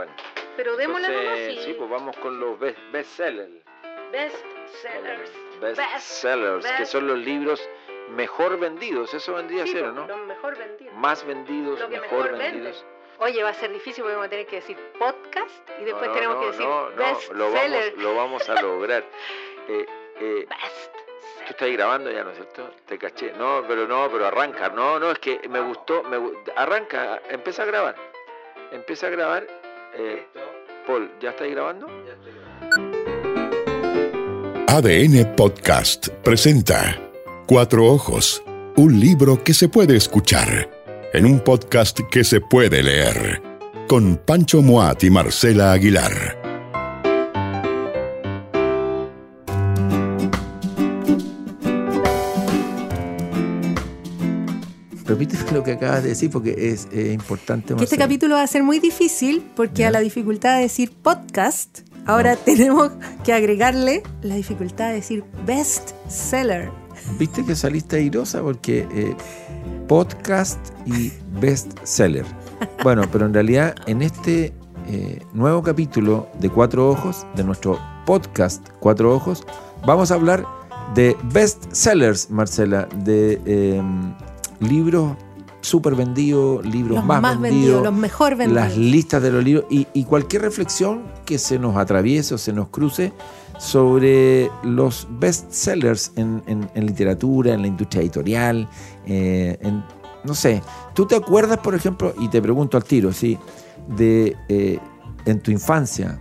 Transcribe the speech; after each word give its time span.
Bueno. 0.00 0.12
Pero 0.56 0.76
démosle 0.76 1.08
Entonces, 1.08 1.52
y- 1.56 1.62
sí, 1.66 1.74
pues 1.74 1.90
vamos 1.90 2.16
con 2.16 2.40
los 2.40 2.58
best, 2.58 2.78
bestsellers. 2.90 3.50
Best 4.10 4.44
sellers. 4.80 5.30
Bestsellers, 5.60 6.64
que 6.64 6.72
best- 6.72 6.86
son 6.86 7.06
los 7.06 7.18
libros 7.18 7.68
mejor 8.10 8.58
vendidos. 8.58 9.12
Eso 9.12 9.34
vendría 9.34 9.64
Sí, 9.64 9.70
a 9.70 9.72
ser, 9.74 9.84
¿o 9.84 9.92
¿no? 9.92 10.06
Los 10.06 10.20
mejor 10.26 10.56
vendidos. 10.56 10.94
Más 10.94 11.26
vendidos, 11.26 11.78
que 11.80 11.88
mejor, 11.88 12.10
mejor 12.12 12.30
vende. 12.30 12.44
vendidos. 12.44 12.86
Oye, 13.18 13.42
va 13.42 13.50
a 13.50 13.54
ser 13.54 13.70
difícil 13.72 14.02
porque 14.02 14.14
vamos 14.14 14.26
a 14.28 14.30
tener 14.30 14.46
que 14.46 14.56
decir 14.56 14.78
podcast 14.98 15.68
y 15.78 15.84
después 15.84 16.08
No, 16.08 16.14
tenemos 16.14 16.36
no, 16.36 16.40
que 16.40 16.46
decir 16.46 16.64
no, 16.66 16.90
no, 16.90 16.96
best 16.96 17.32
lo 17.32 17.52
vamos, 17.52 17.92
lo 17.98 18.14
vamos 18.14 18.48
a 18.48 18.62
lograr. 18.62 19.04
Eh, 19.68 19.86
eh, 20.20 20.46
Best 20.48 20.94
Tú 21.46 21.50
estás 21.50 21.70
grabando 21.70 22.10
ya, 22.10 22.24
¿no 22.24 22.30
es 22.30 22.36
cierto? 22.36 22.70
Te 22.86 22.98
caché. 22.98 23.32
No, 23.34 23.62
pero 23.68 23.86
no, 23.86 24.08
pero 24.10 24.26
arranca. 24.26 24.70
No, 24.70 24.98
no, 24.98 25.10
es 25.12 25.18
que 25.18 25.46
me 25.48 25.60
gustó. 25.60 26.02
Me, 26.04 26.18
arranca, 26.56 27.20
empieza 27.28 27.62
a 27.62 27.66
grabar. 27.66 27.94
Empieza 28.72 29.06
a 29.08 29.10
grabar. 29.10 29.46
Eh, 29.96 30.26
Paul, 30.86 31.10
¿ya 31.20 31.30
estáis 31.30 31.52
grabando? 31.52 31.86
ADN 34.68 35.34
Podcast 35.36 36.08
presenta 36.22 36.96
Cuatro 37.46 37.86
Ojos, 37.86 38.42
un 38.76 39.00
libro 39.00 39.42
que 39.42 39.52
se 39.52 39.68
puede 39.68 39.96
escuchar 39.96 40.70
en 41.12 41.26
un 41.26 41.40
podcast 41.40 41.98
que 42.10 42.22
se 42.22 42.40
puede 42.40 42.82
leer, 42.82 43.42
con 43.88 44.16
Pancho 44.16 44.62
Moat 44.62 45.02
y 45.02 45.10
Marcela 45.10 45.72
Aguilar. 45.72 46.39
Lo 55.52 55.62
que 55.62 55.72
acabas 55.72 56.02
de 56.02 56.10
decir 56.10 56.30
porque 56.30 56.54
es 56.72 56.88
eh, 56.92 57.12
importante. 57.12 57.74
Que 57.74 57.84
este 57.84 57.98
capítulo 57.98 58.34
va 58.36 58.42
a 58.42 58.46
ser 58.46 58.62
muy 58.62 58.78
difícil 58.78 59.42
porque 59.56 59.82
Ya. 59.82 59.88
a 59.88 59.90
la 59.90 60.00
dificultad 60.00 60.56
de 60.56 60.62
decir 60.62 60.92
podcast, 61.02 61.80
ahora 62.06 62.36
tenemos 62.36 62.90
que 63.24 63.32
agregarle 63.32 64.02
la 64.22 64.34
dificultad 64.36 64.88
de 64.88 64.94
decir 64.94 65.24
best 65.46 65.90
seller. 66.08 66.70
Viste 67.18 67.44
que 67.44 67.54
saliste 67.54 67.96
airosa 67.96 68.42
porque 68.42 68.86
eh, 68.92 69.14
podcast 69.88 70.58
y 70.86 71.12
bestseller. 71.40 72.24
Bueno, 72.82 73.02
pero 73.10 73.26
en 73.26 73.34
realidad 73.34 73.74
en 73.86 74.02
este 74.02 74.52
eh, 74.88 75.20
nuevo 75.32 75.62
capítulo 75.62 76.28
de 76.40 76.50
Cuatro 76.50 76.88
Ojos, 76.90 77.26
de 77.34 77.44
nuestro 77.44 77.78
podcast 78.06 78.68
Cuatro 78.80 79.14
Ojos, 79.14 79.44
vamos 79.86 80.10
a 80.10 80.14
hablar 80.14 80.44
de 80.94 81.16
bestsellers, 81.32 82.30
Marcela, 82.30 82.86
de 83.04 83.40
eh, 83.46 83.82
libros 84.60 85.16
súper 85.62 85.94
vendidos, 85.94 86.64
libros 86.64 86.96
Los 86.96 87.04
más, 87.04 87.20
más, 87.20 87.40
vendidos, 87.40 87.82
los 87.82 87.94
mejor 87.94 88.36
vendidos. 88.36 88.64
las 88.64 88.76
listas 88.76 89.22
de 89.22 89.30
los 89.30 89.44
libros 89.44 89.66
y, 89.70 89.86
y 89.92 90.04
cualquier 90.04 90.42
reflexión 90.42 91.02
que 91.26 91.38
se 91.38 91.58
nos 91.58 91.76
atraviese 91.76 92.34
o 92.34 92.38
se 92.38 92.52
nos 92.52 92.68
cruce 92.68 93.12
sobre 93.58 94.50
los 94.62 95.06
bestsellers 95.18 96.12
en, 96.16 96.42
en, 96.46 96.70
en 96.74 96.86
literatura, 96.86 97.52
en 97.52 97.60
la 97.60 97.68
industria 97.68 98.00
editorial, 98.00 98.68
eh, 99.06 99.58
en, 99.60 99.84
no 100.24 100.34
sé. 100.34 100.62
¿Tú 100.94 101.06
te 101.06 101.14
acuerdas, 101.14 101.58
por 101.58 101.74
ejemplo, 101.74 102.14
y 102.18 102.28
te 102.28 102.40
pregunto 102.40 102.78
al 102.78 102.84
tiro, 102.84 103.12
sí, 103.12 103.38
de 103.86 104.34
eh, 104.48 104.78
en 105.26 105.40
tu 105.40 105.50
infancia 105.50 106.18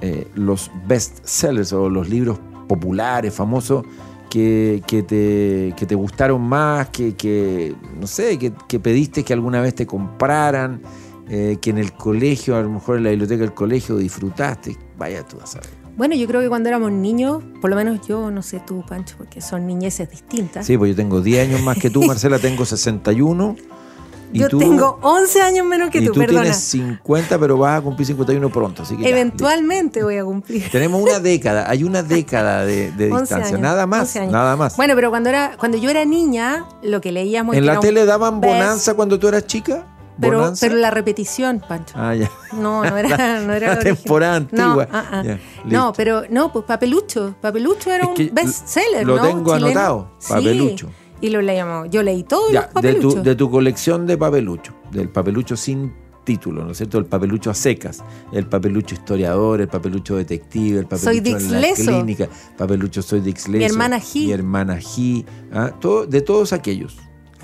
eh, 0.00 0.26
los 0.34 0.72
bestsellers 0.88 1.72
o 1.72 1.88
los 1.88 2.08
libros 2.08 2.40
populares, 2.66 3.32
famosos, 3.32 3.84
que, 4.32 4.82
que 4.86 5.02
te, 5.02 5.74
que 5.76 5.84
te 5.84 5.94
gustaron 5.94 6.40
más, 6.40 6.88
que, 6.88 7.14
que, 7.14 7.74
no 8.00 8.06
sé, 8.06 8.38
que, 8.38 8.50
que 8.66 8.80
pediste 8.80 9.24
que 9.24 9.34
alguna 9.34 9.60
vez 9.60 9.74
te 9.74 9.86
compraran, 9.86 10.80
eh, 11.28 11.58
que 11.60 11.68
en 11.68 11.76
el 11.76 11.92
colegio, 11.92 12.56
a 12.56 12.62
lo 12.62 12.70
mejor 12.70 12.96
en 12.96 13.04
la 13.04 13.10
biblioteca 13.10 13.42
del 13.42 13.52
colegio 13.52 13.98
disfrutaste? 13.98 14.78
Vaya 14.96 15.22
tú 15.22 15.36
a 15.38 15.46
saber. 15.46 15.68
Bueno, 15.98 16.14
yo 16.14 16.26
creo 16.26 16.40
que 16.40 16.48
cuando 16.48 16.70
éramos 16.70 16.90
niños, 16.92 17.42
por 17.60 17.68
lo 17.68 17.76
menos 17.76 18.08
yo, 18.08 18.30
no 18.30 18.40
sé 18.40 18.62
tú, 18.66 18.82
Pancho, 18.88 19.16
porque 19.18 19.42
son 19.42 19.66
niñeces 19.66 20.08
distintas. 20.08 20.64
Sí, 20.64 20.78
pues 20.78 20.92
yo 20.92 20.96
tengo 20.96 21.20
10 21.20 21.50
años 21.50 21.60
más 21.60 21.76
que 21.76 21.90
tú, 21.90 22.02
Marcela, 22.06 22.38
tengo 22.38 22.64
61. 22.64 23.56
Yo 24.32 24.48
tú, 24.48 24.58
tengo 24.58 24.98
11 25.02 25.42
años 25.42 25.66
menos 25.66 25.90
que 25.90 25.98
y 25.98 26.06
tú, 26.06 26.12
tú 26.12 26.20
perdona. 26.20 26.40
tienes 26.42 26.56
50, 26.58 27.38
pero 27.38 27.58
vas 27.58 27.78
a 27.78 27.82
cumplir 27.82 28.06
51 28.06 28.48
pronto. 28.50 28.82
Así 28.82 28.96
que 28.96 29.02
ya, 29.02 29.08
Eventualmente 29.10 30.02
voy 30.02 30.16
a 30.18 30.24
cumplir. 30.24 30.70
Tenemos 30.70 31.02
una 31.02 31.18
década, 31.20 31.64
hay 31.68 31.84
una 31.84 32.02
década 32.02 32.64
de, 32.64 32.92
de 32.92 33.10
11 33.10 33.20
distancia. 33.20 33.48
años, 33.48 33.60
nada 33.60 33.86
más, 33.86 34.00
11 34.02 34.18
años. 34.20 34.32
nada 34.32 34.56
más. 34.56 34.76
Bueno, 34.76 34.94
pero 34.94 35.10
cuando 35.10 35.28
era 35.28 35.56
cuando 35.58 35.76
yo 35.78 35.90
era 35.90 36.04
niña, 36.04 36.66
lo 36.82 37.00
que 37.00 37.12
leíamos 37.12 37.56
¿En 37.56 37.66
la 37.66 37.74
un 37.74 37.80
tele 37.80 38.04
daban 38.04 38.40
best- 38.40 38.46
bonanza 38.52 38.94
cuando 38.94 39.18
tú 39.18 39.28
eras 39.28 39.46
chica? 39.46 39.86
pero, 40.20 40.52
pero 40.60 40.76
la 40.76 40.90
repetición, 40.90 41.60
Pancho. 41.66 41.94
Ah, 41.96 42.14
ya. 42.14 42.30
No, 42.52 42.84
no 42.84 42.96
era, 42.96 43.40
no 43.46 43.52
era 43.54 43.74
la 43.74 43.78
temporada 43.80 44.36
antigua. 44.36 44.86
No, 44.90 44.96
ah, 44.96 45.04
ah. 45.10 45.22
Ya, 45.24 45.38
no, 45.64 45.92
pero 45.96 46.22
no, 46.30 46.52
pues 46.52 46.64
Papelucho. 46.64 47.34
Papelucho 47.40 47.90
era 47.90 48.04
Es 48.04 48.08
un 48.10 48.14
que 48.14 48.30
bestseller, 48.32 49.04
lo 49.06 49.16
¿no? 49.16 49.22
tengo 49.22 49.54
Chileno. 49.56 49.66
anotado, 49.66 50.12
Sí, 50.18 50.32
Papelucho. 50.32 50.90
Y 51.22 51.30
lo 51.30 51.40
leíamos. 51.40 51.88
Yo 51.90 52.02
leí 52.02 52.24
todos 52.24 52.52
Ya, 52.52 52.60
los 52.62 52.68
de 52.68 52.74
papeluchos. 52.74 53.14
tu, 53.14 53.22
de 53.22 53.34
tu 53.34 53.50
colección 53.50 54.06
de 54.06 54.18
papelucho, 54.18 54.74
del 54.90 55.08
papelucho 55.08 55.56
sin 55.56 55.94
título, 56.24 56.64
¿no 56.64 56.72
es 56.72 56.76
cierto? 56.76 56.98
El 56.98 57.06
papelucho 57.06 57.50
a 57.50 57.54
secas, 57.54 58.04
el 58.32 58.46
papelucho 58.46 58.94
historiador, 58.94 59.60
el 59.60 59.68
papelucho 59.68 60.16
detective, 60.16 60.80
el 60.80 60.86
papelucho 60.86 61.04
Soy 61.04 61.18
en 61.18 61.60
la 61.62 61.74
clínica, 61.74 62.28
papelucho 62.56 63.02
soy 63.02 63.20
Dixleso. 63.20 63.58
Mi 63.58 63.64
hermana 63.64 63.98
G. 63.98 64.26
Mi 64.26 64.32
hermana 64.32 64.76
G. 64.78 65.24
¿ah? 65.52 65.72
Todo, 65.80 66.06
de 66.06 66.20
todos 66.20 66.52
aquellos. 66.52 66.98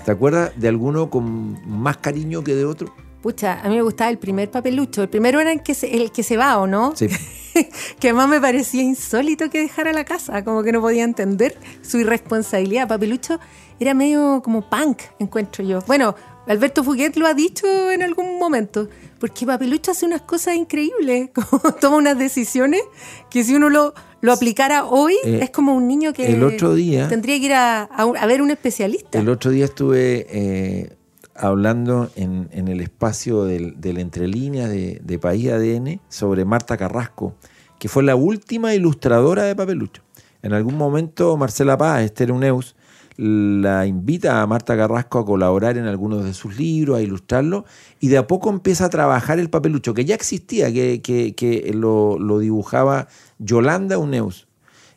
¿Te 0.05 0.11
acuerdas 0.11 0.51
de 0.55 0.67
alguno 0.67 1.09
con 1.09 1.57
más 1.67 1.97
cariño 1.97 2.43
que 2.43 2.55
de 2.55 2.65
otro? 2.65 2.93
Pucha, 3.21 3.59
a 3.61 3.67
mí 3.69 3.75
me 3.75 3.81
gustaba 3.81 4.09
el 4.09 4.17
primer 4.17 4.49
papelucho. 4.49 5.01
El 5.03 5.09
primero 5.09 5.39
era 5.41 5.51
el 5.51 5.61
que 5.61 5.73
se, 5.73 5.93
el 5.95 6.11
que 6.11 6.23
se 6.23 6.37
va, 6.37 6.57
¿o 6.57 6.67
no? 6.67 6.93
Sí. 6.95 7.07
que 7.99 8.07
además 8.09 8.29
me 8.29 8.39
parecía 8.39 8.81
insólito 8.81 9.49
que 9.49 9.59
dejara 9.59 9.91
la 9.91 10.05
casa, 10.05 10.43
como 10.45 10.63
que 10.63 10.71
no 10.71 10.79
podía 10.81 11.03
entender 11.03 11.57
su 11.81 11.97
irresponsabilidad. 11.99 12.87
Papelucho 12.87 13.39
era 13.79 13.93
medio 13.93 14.41
como 14.43 14.69
punk, 14.69 14.99
encuentro 15.19 15.65
yo. 15.65 15.79
Bueno, 15.85 16.15
Alberto 16.47 16.83
Fuguet 16.83 17.15
lo 17.17 17.27
ha 17.27 17.33
dicho 17.33 17.67
en 17.91 18.01
algún 18.03 18.39
momento, 18.39 18.87
porque 19.19 19.45
Papelucho 19.45 19.91
hace 19.91 20.05
unas 20.05 20.21
cosas 20.21 20.55
increíbles, 20.55 21.29
como 21.33 21.73
toma 21.73 21.97
unas 21.97 22.17
decisiones 22.17 22.81
que 23.29 23.43
si 23.43 23.53
uno 23.53 23.69
lo, 23.69 23.93
lo 24.21 24.31
aplicara 24.31 24.85
hoy, 24.85 25.15
Eh, 25.25 25.39
es 25.43 25.49
como 25.49 25.75
un 25.75 25.89
niño 25.89 26.13
que 26.13 26.27
el 26.31 26.41
otro 26.43 26.73
día- 26.73 27.09
tendría 27.09 27.37
que 27.37 27.45
ir 27.47 27.53
a, 27.53 27.83
a 27.83 28.05
un- 28.05 28.15
a 28.17 28.25
ver 28.25 28.41
un 28.41 28.49
especialista. 28.51 29.19
El 29.19 29.27
otro 29.29 29.51
día 29.51 29.65
estuve 29.65 30.25
eh, 30.29 30.95
hablando 31.39 32.09
en, 32.15 32.49
el 32.51 32.81
espacio 32.81 33.43
del, 33.45 33.79
del 33.79 33.97
Entre 33.97 34.27
Líneas 34.27 34.69
de, 34.69 35.19
País 35.19 35.49
ADN 35.49 36.01
sobre 36.09 36.45
Marta 36.45 36.77
Carrasco, 36.77 37.35
que 37.79 37.89
fue 37.89 38.03
la 38.03 38.15
última 38.15 38.75
ilustradora 38.75 39.43
de 39.43 39.55
Papelucho. 39.55 40.01
En 40.41 40.53
algún 40.53 40.75
momento 40.75 41.35
Marcela 41.37 41.77
Paz, 41.77 42.01
Esther 42.03 42.31
Uneus, 42.31 42.75
la 43.17 43.85
invita 43.85 44.41
a 44.41 44.47
Marta 44.47 44.77
Carrasco 44.77 45.19
a 45.19 45.25
colaborar 45.25 45.77
en 45.77 45.85
algunos 45.85 46.23
de 46.23 46.33
sus 46.33 46.57
libros, 46.57 46.97
a 46.97 47.01
ilustrarlo, 47.01 47.65
y 47.99 48.07
de 48.07 48.17
a 48.17 48.27
poco 48.27 48.49
empieza 48.49 48.85
a 48.85 48.89
trabajar 48.89 49.39
el 49.39 49.49
papelucho, 49.49 49.93
que 49.93 50.05
ya 50.05 50.15
existía, 50.15 50.71
que, 50.71 51.01
que- 51.01 51.71
lo 51.73 52.39
dibujaba 52.39 53.07
Yolanda 53.39 53.97
Uneus. 53.97 54.47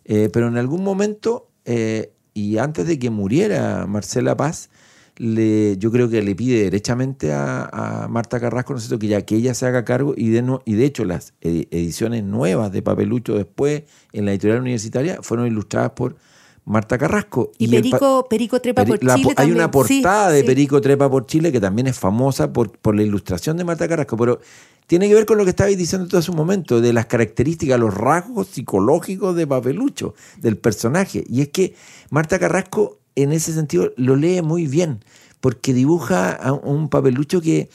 Eh, 0.05 0.29
pero 0.33 0.49
en 0.49 0.57
algún 0.57 0.83
momento, 0.83 1.49
eh, 1.65 2.13
y 2.35 2.59
antes 2.59 2.87
de 2.87 2.99
que 2.99 3.11
muriera 3.11 3.87
Marcela 3.87 4.37
Paz, 4.37 4.71
le, 5.17 5.77
yo 5.79 5.91
creo 5.93 6.09
que 6.09 6.23
le 6.23 6.35
pide 6.35 6.65
derechamente 6.65 7.33
a, 7.33 7.65
a 8.05 8.09
Marta 8.09 8.41
Carrasco, 8.41 8.73
¿no 8.73 8.79
es 8.79 8.85
cierto?, 8.85 8.99
que 8.99 9.09
ya 9.09 9.23
que 9.23 9.37
ella 9.37 9.55
se 9.55 9.67
haga 9.67 9.85
cargo, 9.85 10.15
y 10.17 10.31
de, 10.31 10.43
no- 10.43 10.63
y 10.65 10.75
de 10.75 10.85
hecho 10.87 11.05
las 11.05 11.35
edi- 11.43 11.69
ediciones 11.71 12.25
nuevas 12.25 12.73
de 12.73 12.83
Papelucho 12.83 13.35
después 13.37 13.83
en 14.13 14.25
la 14.25 14.33
editorial 14.33 14.61
universitaria 14.61 15.19
fueron 15.23 15.47
ilustradas 15.47 15.91
por 15.91 16.17
Marta 16.65 16.97
Carrasco. 16.97 17.51
y 17.59 17.69
Perico, 17.69 18.27
Perico 18.31 18.61
Trepa 18.61 18.85
Peri- 18.85 18.89
por 18.99 19.05
la 19.05 19.17
Chile 19.17 19.35
hay 19.37 19.51
una 19.51 19.65
Sí, 19.65 19.71
portada 19.71 20.31
de 20.31 20.41
sí. 20.41 20.47
Perico 20.47 20.81
Trepa 20.81 21.11
por 21.11 21.27
Chile 21.27 21.51
que 21.53 21.61
también 21.61 21.89
es 21.89 21.99
famosa 21.99 22.53
por, 22.53 22.71
por 22.79 22.95
la 22.95 23.03
ilustración 23.03 23.57
de 23.57 23.65
Marta 23.65 23.87
Carrasco, 23.89 24.17
pero 24.17 24.41
tiene 24.87 25.09
que 25.09 25.15
ver 25.15 25.27
con 25.27 25.39
lo 25.39 25.45
que 25.45 25.51
estabais 25.51 25.77
diciendo 25.77 26.07
tú 26.09 26.17
hace 26.17 26.31
un 26.31 26.37
momento, 26.37 26.81
de 26.81 26.93
las 26.93 27.07
características, 27.07 27.79
los 27.81 27.93
rasgos 27.95 28.47
psicológicos 28.49 29.35
de 29.37 29.47
Papelucho, 29.47 30.15
del 30.41 30.57
personaje. 30.57 31.25
Y 31.29 31.41
es 31.43 31.49
que 31.49 31.75
Marta 32.11 32.39
Carrasco, 32.39 32.99
en 33.17 33.33
ese 33.33 33.53
sentido, 33.53 33.93
lo 33.97 34.17
lee 34.17 34.43
muy 34.43 34.67
bien, 34.67 35.05
porque 35.41 35.75
dibuja 35.75 36.33
a 36.33 36.53
un 36.53 36.89
Papelucho 36.89 37.41
que 37.41 37.69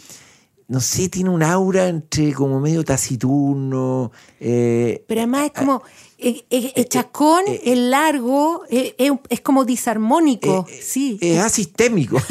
no 0.67 0.81
sé, 0.81 1.07
tiene 1.07 1.29
un 1.29 1.43
aura 1.43 1.87
entre 1.87 2.33
como 2.33 2.59
medio 2.59 2.83
taciturno. 2.83 4.11
eh, 4.39 5.03
Pero 5.07 5.21
además 5.21 5.45
es 5.45 5.51
como, 5.53 5.81
Es, 6.19 6.45
es- 6.49 6.71
es 6.75 6.89
chascón, 6.89 7.43
es 7.47 7.77
largo, 7.77 8.63
es, 8.69 8.93
como 9.41 9.65
disarmónico. 9.65 10.65
Eh, 10.67 10.73
eh, 10.73 10.79
sí. 10.81 11.17
Es 11.21 11.39
asistémico. 11.39 12.17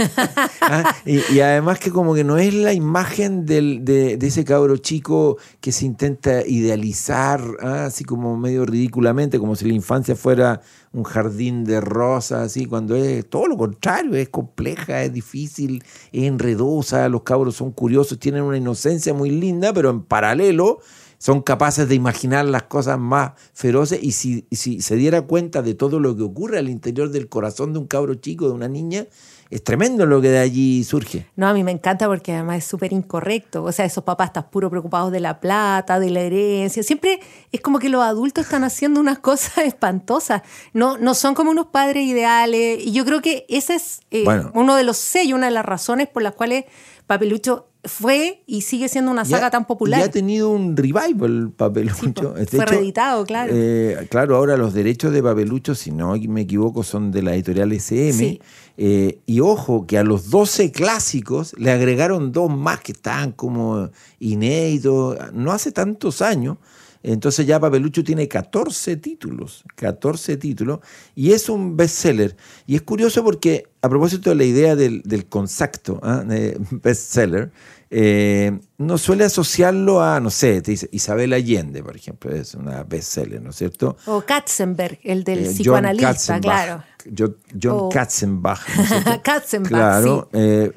Ah, 0.68 0.96
y, 1.04 1.20
y 1.32 1.40
además 1.40 1.78
que 1.78 1.90
como 1.92 2.12
que 2.14 2.24
no 2.24 2.38
es 2.38 2.52
la 2.52 2.72
imagen 2.72 3.46
del- 3.46 3.84
de, 3.84 4.16
de 4.16 4.26
ese 4.26 4.44
cabro 4.44 4.76
chico 4.78 5.36
que 5.60 5.70
se 5.70 5.84
intenta 5.86 6.44
idealizar, 6.44 7.40
ah, 7.62 7.84
así 7.84 8.02
como 8.04 8.36
medio 8.36 8.66
ridículamente, 8.66 9.38
como 9.38 9.54
si 9.54 9.66
la 9.66 9.74
infancia 9.74 10.16
fuera 10.16 10.60
un 10.92 11.04
jardín 11.04 11.64
de 11.64 11.80
rosas, 11.80 12.40
así, 12.46 12.66
cuando 12.66 12.96
es 12.96 13.28
todo 13.30 13.46
lo 13.46 13.56
contrario, 13.56 14.14
es 14.16 14.28
compleja, 14.28 15.04
es 15.04 15.12
difícil, 15.12 15.84
es 16.10 16.24
enredosa, 16.24 17.08
los 17.08 17.22
cabros 17.22 17.54
son 17.54 17.70
curiosos, 17.70 18.18
tienen 18.18 18.42
una 18.42 18.56
inocencia 18.56 19.14
muy 19.14 19.30
linda, 19.30 19.72
pero 19.72 19.90
en 19.90 20.02
paralelo 20.02 20.78
son 21.18 21.42
capaces 21.42 21.88
de 21.88 21.94
imaginar 21.94 22.44
las 22.46 22.64
cosas 22.64 22.98
más 22.98 23.32
feroces 23.54 23.98
y 24.02 24.12
si, 24.12 24.46
si 24.50 24.80
se 24.80 24.96
diera 24.96 25.22
cuenta 25.22 25.62
de 25.62 25.74
todo 25.74 26.00
lo 26.00 26.16
que 26.16 26.22
ocurre 26.22 26.58
al 26.58 26.68
interior 26.68 27.10
del 27.10 27.28
corazón 27.28 27.72
de 27.72 27.78
un 27.78 27.86
cabro 27.86 28.14
chico, 28.14 28.46
de 28.48 28.54
una 28.54 28.68
niña, 28.68 29.06
es 29.48 29.62
tremendo 29.62 30.06
lo 30.06 30.20
que 30.20 30.28
de 30.28 30.38
allí 30.38 30.82
surge. 30.82 31.26
No, 31.36 31.46
a 31.46 31.54
mí 31.54 31.62
me 31.62 31.70
encanta 31.70 32.08
porque 32.08 32.32
además 32.32 32.58
es 32.58 32.64
súper 32.64 32.92
incorrecto. 32.92 33.62
O 33.62 33.70
sea, 33.70 33.84
esos 33.84 34.02
papás 34.02 34.30
están 34.30 34.50
puro 34.50 34.68
preocupados 34.70 35.12
de 35.12 35.20
la 35.20 35.38
plata, 35.38 36.00
de 36.00 36.10
la 36.10 36.20
herencia. 36.22 36.82
Siempre 36.82 37.20
es 37.52 37.60
como 37.60 37.78
que 37.78 37.88
los 37.88 38.02
adultos 38.02 38.44
están 38.44 38.64
haciendo 38.64 38.98
unas 38.98 39.18
cosas 39.20 39.58
espantosas. 39.58 40.42
No, 40.72 40.98
no 40.98 41.14
son 41.14 41.34
como 41.34 41.52
unos 41.52 41.66
padres 41.66 42.04
ideales. 42.06 42.84
Y 42.84 42.90
yo 42.90 43.04
creo 43.04 43.22
que 43.22 43.46
ese 43.48 43.76
es 43.76 44.00
eh, 44.10 44.24
Bueno. 44.24 44.50
uno 44.54 44.74
de 44.74 44.82
los 44.82 44.96
sellos, 44.96 45.36
una 45.36 45.46
de 45.46 45.52
las 45.52 45.64
razones 45.64 46.08
por 46.08 46.22
las 46.22 46.32
cuales 46.34 46.64
Papelucho 47.06 47.68
fue 47.86 48.42
y 48.46 48.62
sigue 48.62 48.88
siendo 48.88 49.10
una 49.10 49.24
saga 49.24 49.46
Ya- 49.46 49.50
tan 49.50 49.66
popular. 49.66 50.00
Y 50.00 50.02
ha 50.04 50.10
tenido 50.10 50.50
un 50.50 50.76
revival 50.76 51.50
Papelucho. 51.56 52.32
De 52.34 52.46
Fue 52.46 52.66
reeditado, 52.66 53.24
claro. 53.24 53.52
eh, 53.54 54.06
claro, 54.10 54.36
ahora 54.36 54.56
los 54.56 54.74
derechos 54.74 55.12
de 55.12 55.22
Papelucho, 55.22 55.74
si 55.74 55.90
no 55.90 56.14
me 56.16 56.42
equivoco, 56.42 56.82
son 56.82 57.10
de 57.10 57.22
la 57.22 57.34
editorial 57.34 57.72
SM. 57.72 58.12
Sí. 58.12 58.40
Eh, 58.78 59.20
y 59.26 59.40
ojo, 59.40 59.86
que 59.86 59.96
a 59.98 60.02
los 60.04 60.30
12 60.30 60.70
clásicos 60.72 61.54
le 61.58 61.70
agregaron 61.70 62.32
dos 62.32 62.50
más 62.50 62.80
que 62.80 62.92
estaban 62.92 63.32
como 63.32 63.90
inéditos, 64.20 65.16
no 65.32 65.52
hace 65.52 65.72
tantos 65.72 66.22
años. 66.22 66.58
Entonces 67.06 67.46
ya 67.46 67.60
Papelucho 67.60 68.02
tiene 68.02 68.26
14 68.26 68.96
títulos, 68.96 69.64
14 69.76 70.36
títulos, 70.38 70.80
y 71.14 71.30
es 71.30 71.48
un 71.48 71.76
bestseller. 71.76 72.36
Y 72.66 72.74
es 72.74 72.82
curioso 72.82 73.22
porque, 73.22 73.68
a 73.80 73.88
propósito 73.88 74.30
de 74.30 74.36
la 74.36 74.44
idea 74.44 74.74
del, 74.74 75.02
del 75.02 75.26
concepto 75.26 76.00
¿ah? 76.02 76.24
de 76.26 76.58
bestseller, 76.70 77.52
eh, 77.90 78.58
no 78.78 78.98
suele 78.98 79.22
asociarlo 79.22 80.02
a, 80.02 80.18
no 80.18 80.30
sé, 80.30 80.60
te 80.62 80.72
dice 80.72 80.88
Isabel 80.90 81.32
Allende, 81.32 81.84
por 81.84 81.94
ejemplo, 81.94 82.34
es 82.34 82.54
una 82.54 82.82
bestseller, 82.82 83.40
¿no 83.40 83.50
es 83.50 83.56
cierto? 83.56 83.96
O 84.06 84.22
Katzenberg, 84.22 84.98
el 85.04 85.22
del 85.22 85.46
Eh, 85.46 85.50
psicoanalista, 85.50 86.40
claro. 86.40 86.82
Jo- 87.14 87.34
John 87.60 87.76
O- 87.78 87.88
Katzenbach. 87.88 88.60
Katzenbach, 89.22 89.68
Claro, 89.70 90.28
sí. 90.32 90.38
eh, 90.38 90.72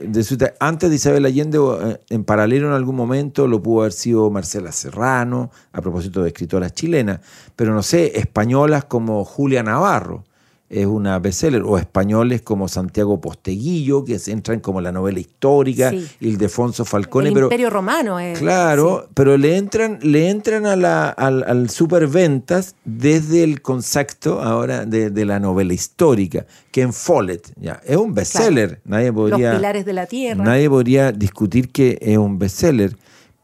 antes 0.59 0.89
de 0.89 0.95
Isabel 0.95 1.25
Allende, 1.25 1.57
eh, 1.57 1.99
en 2.09 2.23
paralelo 2.23 2.67
en 2.67 2.73
algún 2.73 2.95
momento 2.95 3.47
lo 3.47 3.61
pudo 3.61 3.81
haber 3.81 3.93
sido 3.93 4.29
Marcela 4.29 4.71
Serrano, 4.71 5.51
a 5.71 5.81
propósito 5.81 6.21
de 6.21 6.29
escritoras 6.29 6.73
chilenas, 6.73 7.19
pero 7.55 7.73
no 7.73 7.81
sé, 7.83 8.17
españolas 8.19 8.85
como 8.85 9.23
Julia 9.25 9.63
Navarro, 9.63 10.25
es 10.69 10.85
una 10.85 11.17
bestseller, 11.19 11.63
o 11.63 11.77
españoles 11.77 12.41
como 12.43 12.67
Santiago 12.67 13.19
Posteguillo, 13.19 14.03
que 14.05 14.19
se 14.19 14.31
entran 14.31 14.59
como 14.59 14.81
la 14.81 14.91
novela 14.91 15.19
histórica, 15.19 15.89
Sí. 15.89 16.07
Ildefonso 16.19 16.85
Falcone, 16.85 17.29
el 17.29 17.33
pero 17.33 17.47
Imperio 17.47 17.69
Romano. 17.69 18.19
eh, 18.19 18.33
Claro, 18.37 19.07
pero 19.15 19.35
le 19.37 19.57
entran, 19.57 19.97
le 20.03 20.29
entran 20.29 20.65
a 20.67 20.75
la, 20.75 21.09
al, 21.09 21.43
al 21.47 21.69
superventas 21.69 22.75
desde 22.85 23.43
el 23.43 23.61
concepto 23.61 24.41
ahora 24.41 24.85
de, 24.85 25.09
de 25.09 25.25
la 25.25 25.39
novela 25.39 25.73
histórica, 25.73 26.45
que 26.71 26.81
en 26.81 26.93
Follett 26.93 27.51
ya 27.59 27.81
es 27.85 27.97
un 27.97 28.13
bestseller. 28.13 28.79
Nadie 28.85 29.07
Los 29.07 29.15
podría, 29.15 29.55
pilares 29.55 29.85
de 29.85 29.93
la 29.93 30.05
tierra. 30.05 30.43
nadie 30.43 30.69
podría 30.69 31.11
discutir 31.11 31.71
que 31.71 31.97
es 32.01 32.17
un 32.17 32.37
bestseller. 32.39 32.95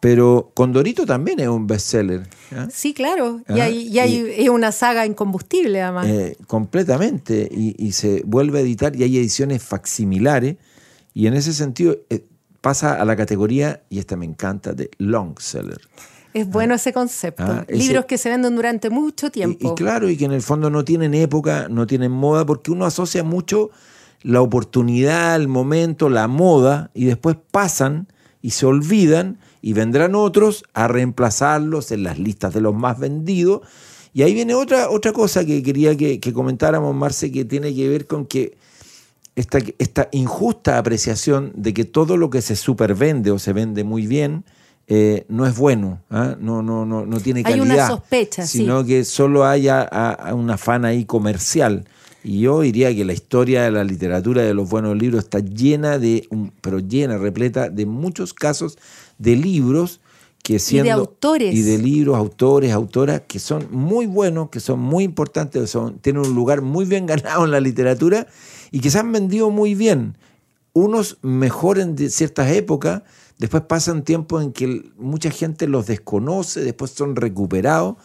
Pero 0.08 0.52
Condorito 0.54 1.06
también 1.06 1.40
es 1.40 1.48
un 1.48 1.66
bestseller. 1.66 2.28
¿ya? 2.52 2.70
Sí, 2.70 2.94
claro. 2.94 3.42
y 3.50 3.60
Ah, 3.60 3.64
hay, 3.64 3.88
y 3.88 4.00
hay- 4.00 4.16
y- 4.38 4.44
es 4.44 4.50
una 4.50 4.72
saga 4.72 5.06
incombustible, 5.06 5.82
además. 5.82 6.06
Eh, 6.08 6.38
completamente. 6.48 7.50
Y, 7.52 7.76
y 7.84 7.92
se 7.94 8.22
vuelve 8.26 8.60
a 8.60 8.62
editar 8.62 8.96
y 8.96 9.02
hay 9.04 9.18
ediciones 9.18 9.64
facsimilares. 9.64 10.58
Y 11.14 11.26
en 11.28 11.34
ese 11.34 11.54
sentido 11.54 11.98
eh, 12.10 12.24
pasa 12.62 13.02
a 13.02 13.06
la 13.06 13.16
categoría, 13.16 13.82
y 13.90 13.98
esta 14.00 14.16
me 14.16 14.26
encanta, 14.26 14.74
de 14.74 14.92
long 15.00 15.40
seller. 15.40 15.80
es 16.34 16.48
bueno 16.50 16.76
ese 16.76 16.92
concepto. 16.94 17.44
Ah, 17.44 17.66
ese- 17.68 17.78
Libros 17.82 18.06
que 18.06 18.18
se 18.18 18.30
venden 18.30 18.56
durante 18.56 18.90
mucho 18.90 19.28
Y, 19.28 19.32
tiempo. 19.32 19.72
y 19.72 19.76
claro, 19.76 20.10
y 20.10 20.18
que 20.18 20.26
en 20.26 20.34
el 20.34 20.42
fondo 20.42 20.70
no 20.70 20.84
tienen 20.84 21.14
época, 21.16 21.68
no 21.70 21.88
tienen 21.88 22.12
moda, 22.12 22.46
porque 22.46 22.70
uno 22.72 22.86
asocia 22.86 23.24
mucho 23.24 23.70
la 24.22 24.42
oportunidad, 24.42 25.36
el 25.38 25.48
momento, 25.48 26.10
la 26.10 26.28
moda, 26.28 26.92
y 26.94 27.06
después 27.06 27.38
pasan 27.52 28.08
y 28.42 28.52
se 28.52 28.66
olvidan, 28.66 29.40
y 29.66 29.74
vendrán 29.74 30.14
otros 30.14 30.64
a 30.76 30.88
reemplazarlos 30.88 31.92
en 31.92 32.04
las 32.04 32.20
listas 32.20 32.54
de 32.54 32.62
los 32.62 32.76
más 32.76 33.00
vendidos. 33.00 33.62
Y 34.14 34.22
ahí 34.22 34.36
viene 34.36 34.54
otra, 34.54 34.92
otra 34.92 35.12
cosa 35.12 35.44
que 35.44 35.64
quería 35.64 35.98
que, 35.98 36.20
que 36.20 36.34
comentáramos, 36.34 36.94
Marce, 36.94 37.32
que 37.32 37.46
tiene 37.46 37.74
que 37.74 37.90
ver 37.90 38.06
con 38.06 38.28
que 38.28 38.56
esta, 39.36 39.58
esta 39.80 40.08
injusta 40.12 40.78
apreciación 40.78 41.52
de 41.56 41.74
que 41.74 41.84
todo 41.84 42.16
lo 42.16 42.30
que 42.30 42.44
se 42.44 42.56
supervende 42.56 43.32
o 43.32 43.40
se 43.40 43.54
vende 43.54 43.84
muy 43.84 44.06
bien 44.06 44.44
eh, 44.88 45.26
no 45.30 45.48
es 45.48 45.58
bueno, 45.58 46.00
¿ah? 46.12 46.36
no, 46.40 46.62
no, 46.62 46.86
no, 46.86 47.08
no 47.08 47.20
tiene 47.20 47.40
Hay 47.40 47.58
calidad. 47.58 47.66
una 47.76 47.88
sospecha, 47.88 48.46
sí. 48.46 48.60
Sino 48.60 48.86
que 48.86 49.04
solo 49.04 49.46
haya 49.46 49.82
a- 49.82 50.12
a 50.14 50.36
un 50.36 50.48
afán 50.52 50.86
ahí 50.86 51.06
comercial. 51.06 51.86
Y 52.24 52.42
yo 52.42 52.62
diría 52.62 52.94
que 52.96 53.04
la 53.04 53.14
historia 53.14 53.64
de 53.64 53.72
la 53.72 53.84
literatura 53.84 54.44
de 54.44 54.54
los 54.54 54.70
buenos 54.70 54.96
libros 54.96 55.24
está 55.24 55.40
llena 55.40 55.98
de, 55.98 56.28
pero 56.62 56.78
llena, 56.80 57.18
repleta 57.18 57.70
de 57.70 57.86
muchos 57.88 58.34
casos 58.34 58.78
de 59.18 59.36
libros 59.36 60.02
que 60.44 60.60
siendo 60.60 60.94
autores. 60.94 61.54
y 61.56 61.62
de 61.64 61.78
libros, 61.80 62.16
autores, 62.18 62.72
autoras 62.72 63.22
que 63.28 63.40
son 63.40 63.68
muy 63.72 64.06
buenos, 64.06 64.50
que 64.50 64.60
son 64.60 64.80
muy 64.80 65.04
importantes, 65.04 65.70
son, 65.72 65.98
tienen 66.00 66.22
un 66.26 66.36
lugar 66.36 66.62
muy 66.62 66.86
bien 66.86 67.06
ganado 67.08 67.46
en 67.46 67.52
la 67.52 67.60
literatura 67.60 68.28
y 68.72 68.80
que 68.80 68.90
se 68.92 69.00
han 69.00 69.12
vendido 69.12 69.50
muy 69.50 69.74
bien. 69.76 70.18
Unos 70.74 71.18
mejor 71.22 71.80
en 71.80 71.96
de- 71.96 72.10
ciertas 72.10 72.52
épocas, 72.52 73.02
después 73.40 73.64
pasan 73.64 74.04
tiempos 74.04 74.44
en 74.44 74.52
que 74.52 74.84
mucha 74.98 75.32
gente 75.32 75.68
los 75.68 75.88
desconoce, 75.88 76.62
después 76.62 76.92
son 76.92 77.16
recuperados, 77.16 77.96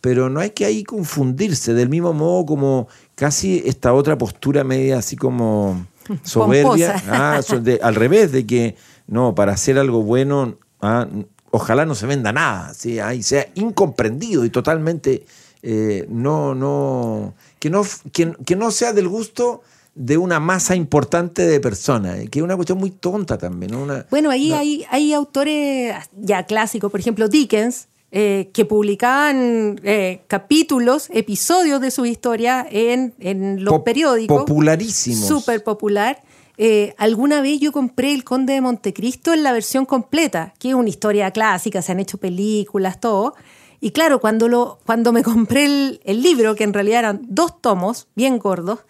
pero 0.00 0.30
no 0.30 0.40
hay 0.40 0.50
que 0.50 0.64
ahí 0.64 0.84
confundirse, 0.84 1.74
del 1.74 1.90
mismo 1.90 2.14
modo 2.14 2.46
como 2.46 2.88
casi 3.14 3.62
esta 3.66 3.92
otra 3.92 4.16
postura 4.16 4.64
media 4.64 4.96
así 4.98 5.16
como 5.16 5.86
soberbia, 6.22 7.02
ah, 7.08 7.40
de- 7.60 7.80
al 7.82 7.94
revés, 7.94 8.32
de 8.32 8.46
que 8.46 8.76
no, 9.10 9.34
para 9.34 9.52
hacer 9.52 9.78
algo 9.78 10.02
bueno, 10.02 10.56
ah, 10.80 11.06
ojalá 11.50 11.84
no 11.84 11.94
se 11.94 12.06
venda 12.06 12.32
nada, 12.32 12.72
¿sí? 12.72 12.98
Ah, 12.98 13.12
y 13.14 13.22
sea 13.22 13.46
incomprendido 13.54 14.44
y 14.46 14.50
totalmente 14.50 15.24
eh, 15.62 16.06
no, 16.08 16.54
no, 16.54 17.34
que 17.58 17.68
no, 17.68 17.82
que, 18.12 18.32
que 18.46 18.56
no 18.56 18.70
sea 18.70 18.92
del 18.94 19.08
gusto 19.08 19.60
de 19.94 20.16
una 20.16 20.38
masa 20.40 20.74
importante 20.76 21.46
de 21.46 21.60
personas, 21.60 22.18
eh, 22.20 22.28
que 22.28 22.38
es 22.38 22.42
una 22.42 22.54
cuestión 22.56 22.78
muy 22.78 22.90
tonta 22.92 23.36
también. 23.36 23.72
¿no? 23.72 23.82
Una- 23.82 24.06
Bueno, 24.10 24.30
ahí 24.30 24.52
hay, 24.52 24.86
hay 24.90 25.12
autores 25.12 25.94
ya 26.16 26.44
clásicos, 26.46 26.90
por 26.90 27.00
ejemplo, 27.00 27.28
Dickens, 27.28 27.88
eh, 28.12 28.50
que 28.52 28.64
publicaban 28.64 29.80
eh, 29.84 30.22
capítulos, 30.28 31.08
episodios 31.12 31.80
de 31.80 31.90
su 31.90 32.06
historia 32.06 32.66
en, 32.70 33.14
en 33.18 33.64
los 33.64 33.80
periódicos. 33.82 34.38
popularísimos. 34.44 35.26
Súper 35.28 35.62
popular. 35.62 36.22
Eh, 36.62 36.94
alguna 36.98 37.40
vez 37.40 37.58
yo 37.58 37.72
compré 37.72 38.12
El 38.12 38.22
Conde 38.22 38.52
de 38.52 38.60
Montecristo 38.60 39.32
en 39.32 39.42
la 39.42 39.54
versión 39.54 39.86
completa, 39.86 40.52
que 40.58 40.68
es 40.68 40.74
una 40.74 40.90
historia 40.90 41.30
clásica, 41.30 41.80
se 41.80 41.90
han 41.90 42.00
hecho 42.00 42.18
películas, 42.18 43.00
todo. 43.00 43.34
Y 43.80 43.92
claro, 43.92 44.20
cuando, 44.20 44.46
lo, 44.46 44.78
cuando 44.84 45.10
me 45.10 45.22
compré 45.24 45.64
el, 45.64 46.22
libro, 46.22 46.54
que 46.54 46.64
en 46.64 46.74
realidad 46.74 46.98
eran 46.98 47.22
dos 47.22 47.62
tomos, 47.62 48.08
bien 48.14 48.38
gordos, 48.38 48.80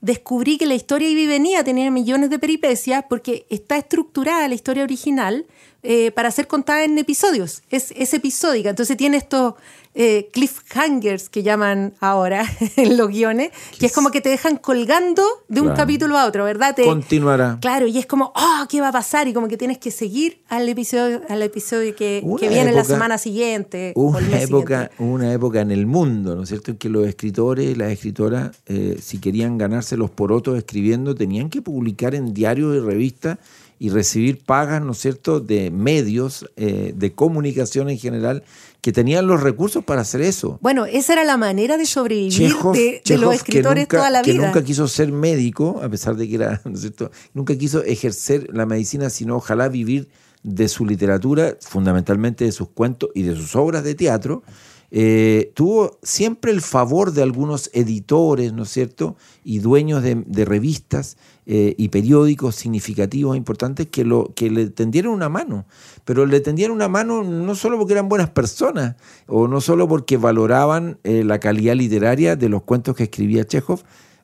descubrí 0.00 0.58
que 0.58 0.66
la 0.66 0.74
historia 0.74 1.08
iba 1.08 1.20
y 1.20 1.26
venía 1.28 1.62
tenía 1.62 1.88
millones 1.92 2.30
de 2.30 2.40
peripecias 2.40 3.04
porque 3.08 3.46
está 3.48 3.76
estructurada 3.76 4.48
la 4.48 4.54
historia 4.56 4.82
original 4.82 5.46
eh, 5.84 6.10
para 6.10 6.32
ser 6.32 6.48
contada 6.48 6.82
en 6.82 6.98
episodios. 6.98 7.62
Es, 7.70 7.92
es 7.94 8.12
episódica. 8.12 8.70
Entonces 8.70 8.96
tiene 8.96 9.18
estos 9.18 9.54
eh, 10.02 10.30
cliffhangers 10.32 11.28
que 11.28 11.42
llaman 11.42 11.92
ahora 12.00 12.44
en 12.76 12.96
los 12.96 13.08
guiones, 13.08 13.50
que 13.78 13.84
es 13.86 13.92
como 13.92 14.10
que 14.10 14.22
te 14.22 14.30
dejan 14.30 14.56
colgando 14.56 15.22
de 15.48 15.60
un 15.60 15.66
Claro. 15.66 15.76
capítulo 15.82 16.16
a 16.16 16.24
otro, 16.26 16.44
¿verdad? 16.44 16.74
Te- 16.74 16.84
Continuará. 16.84 17.58
Claro, 17.60 17.86
y 17.86 17.98
es 17.98 18.06
como, 18.06 18.32
oh, 18.34 18.66
¿qué 18.68 18.80
va 18.80 18.88
a 18.88 18.92
pasar? 18.92 19.28
Y 19.28 19.34
como 19.34 19.46
que 19.46 19.58
tienes 19.58 19.76
que 19.76 19.90
seguir 19.90 20.40
al 20.48 20.66
episodio, 20.70 21.20
al 21.28 21.42
episodio 21.42 21.94
que, 21.94 22.22
viene 22.40 22.72
la 22.72 22.84
semana 22.84 23.18
siguiente. 23.18 23.92
Una 23.94 24.40
época, 24.40 24.90
siguiente. 24.90 25.04
una 25.04 25.32
época 25.34 25.60
en 25.60 25.70
el 25.70 25.84
mundo, 25.86 26.34
¿no 26.34 26.44
es 26.44 26.48
cierto?, 26.48 26.70
en 26.70 26.78
que 26.78 26.88
los 26.88 27.06
escritores 27.06 27.68
y 27.70 27.74
las 27.74 27.92
escritoras, 27.92 28.56
eh, 28.66 28.96
si 29.02 29.18
querían 29.18 29.58
ganarse 29.58 29.96
los 29.98 30.10
porotos 30.10 30.56
escribiendo, 30.56 31.14
tenían 31.14 31.50
que 31.50 31.60
publicar 31.60 32.14
en 32.14 32.32
diarios 32.32 32.74
y 32.74 32.80
revistas 32.80 33.36
y 33.80 33.88
recibir 33.88 34.44
pagas, 34.44 34.80
¿no 34.82 34.92
es 34.92 34.98
cierto?, 34.98 35.40
de 35.40 35.70
medios 35.70 36.46
eh, 36.56 36.92
de 36.94 37.12
comunicación 37.14 37.88
en 37.88 37.98
general 37.98 38.44
que 38.82 38.92
tenían 38.92 39.26
los 39.26 39.42
recursos 39.42 39.82
para 39.82 40.02
hacer 40.02 40.20
eso. 40.20 40.58
Bueno, 40.60 40.84
esa 40.84 41.14
era 41.14 41.24
la 41.24 41.36
manera 41.38 41.78
de 41.78 41.86
sobrevivir 41.86 42.52
Chekhov- 42.52 42.74
de, 42.74 43.18
los 43.18 43.30
que 43.30 43.36
escritores 43.36 43.84
nunca- 43.84 43.96
toda 43.96 44.10
la 44.10 44.20
Que 44.22 44.32
vida. 44.34 44.46
nunca 44.46 44.62
quiso 44.62 44.86
ser 44.86 45.10
médico, 45.10 45.80
a 45.82 45.88
pesar 45.88 46.14
de 46.16 46.28
que 46.28 46.34
era, 46.36 46.60
¿no 46.66 46.74
es 46.74 46.80
cierto? 46.82 47.10
Nunca 47.34 47.56
quiso 47.56 47.82
ejercer 47.82 48.48
la 48.54 48.66
medicina, 48.66 49.08
sino 49.10 49.36
ojalá 49.36 49.68
vivir 49.68 50.08
de 50.42 50.68
su 50.68 50.84
literatura, 50.86 51.56
fundamentalmente 51.60 52.44
de 52.44 52.52
sus 52.52 52.68
cuentos 52.68 53.10
y 53.14 53.22
de 53.22 53.34
sus 53.34 53.56
obras 53.56 53.82
de 53.82 53.94
teatro. 53.94 54.42
Eh, 54.92 55.52
tuvo 55.54 55.98
siempre 56.02 56.50
el 56.50 56.60
favor 56.60 57.12
de 57.12 57.22
algunos 57.22 57.70
editores, 57.72 58.52
¿no 58.52 58.64
es 58.64 58.70
cierto? 58.70 59.16
Y 59.44 59.60
dueños 59.60 60.02
de, 60.02 60.44
revistas 60.44 61.16
eh, 61.46 61.74
y 61.78 61.88
periódicos 61.88 62.56
significativos, 62.56 63.36
importantes, 63.36 63.86
que, 63.86 64.04
lo, 64.04 64.32
que 64.34 64.50
le 64.50 64.68
tendieron 64.70 65.12
una 65.14 65.28
mano. 65.28 65.64
Pero 66.04 66.26
le 66.26 66.40
tendieron 66.40 66.74
una 66.74 66.88
mano 66.88 67.22
no 67.22 67.54
solo 67.54 67.78
porque 67.78 67.92
eran 67.92 68.08
buenas 68.08 68.30
personas, 68.30 68.96
o 69.26 69.46
no 69.46 69.60
solo 69.60 69.86
porque 69.86 70.16
valoraban 70.16 70.98
eh, 71.04 71.22
la 71.24 71.38
calidad 71.38 71.76
literaria 71.76 72.34
de 72.34 72.48
los 72.48 72.62
cuentos 72.62 72.96
que 72.96 73.04
escribía 73.04 73.44
Chekhov, 73.44 73.82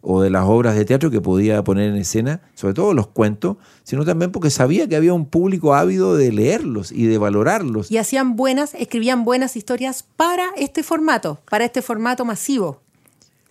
o 0.08 0.22
de 0.22 0.30
las 0.30 0.44
obras 0.44 0.76
de 0.76 0.84
teatro 0.84 1.10
que 1.10 1.20
podía 1.20 1.64
poner 1.64 1.90
en 1.90 1.96
escena, 1.96 2.40
sobre 2.54 2.74
todo 2.74 2.94
los 2.94 3.08
cuentos, 3.08 3.56
sino 3.82 4.04
también 4.04 4.30
porque 4.30 4.50
sabía 4.50 4.88
que 4.88 4.94
había 4.94 5.12
un 5.12 5.26
público 5.26 5.74
ávido 5.74 6.16
de 6.16 6.30
leerlos 6.30 6.92
y 6.92 7.06
de 7.06 7.18
valorarlos. 7.18 7.90
Y 7.90 7.98
hacían 7.98 8.36
buenas, 8.36 8.74
escribían 8.74 9.24
buenas 9.24 9.56
historias 9.56 10.04
para 10.04 10.44
este 10.56 10.84
formato, 10.84 11.40
para 11.50 11.64
este 11.64 11.82
formato 11.82 12.24
masivo. 12.24 12.80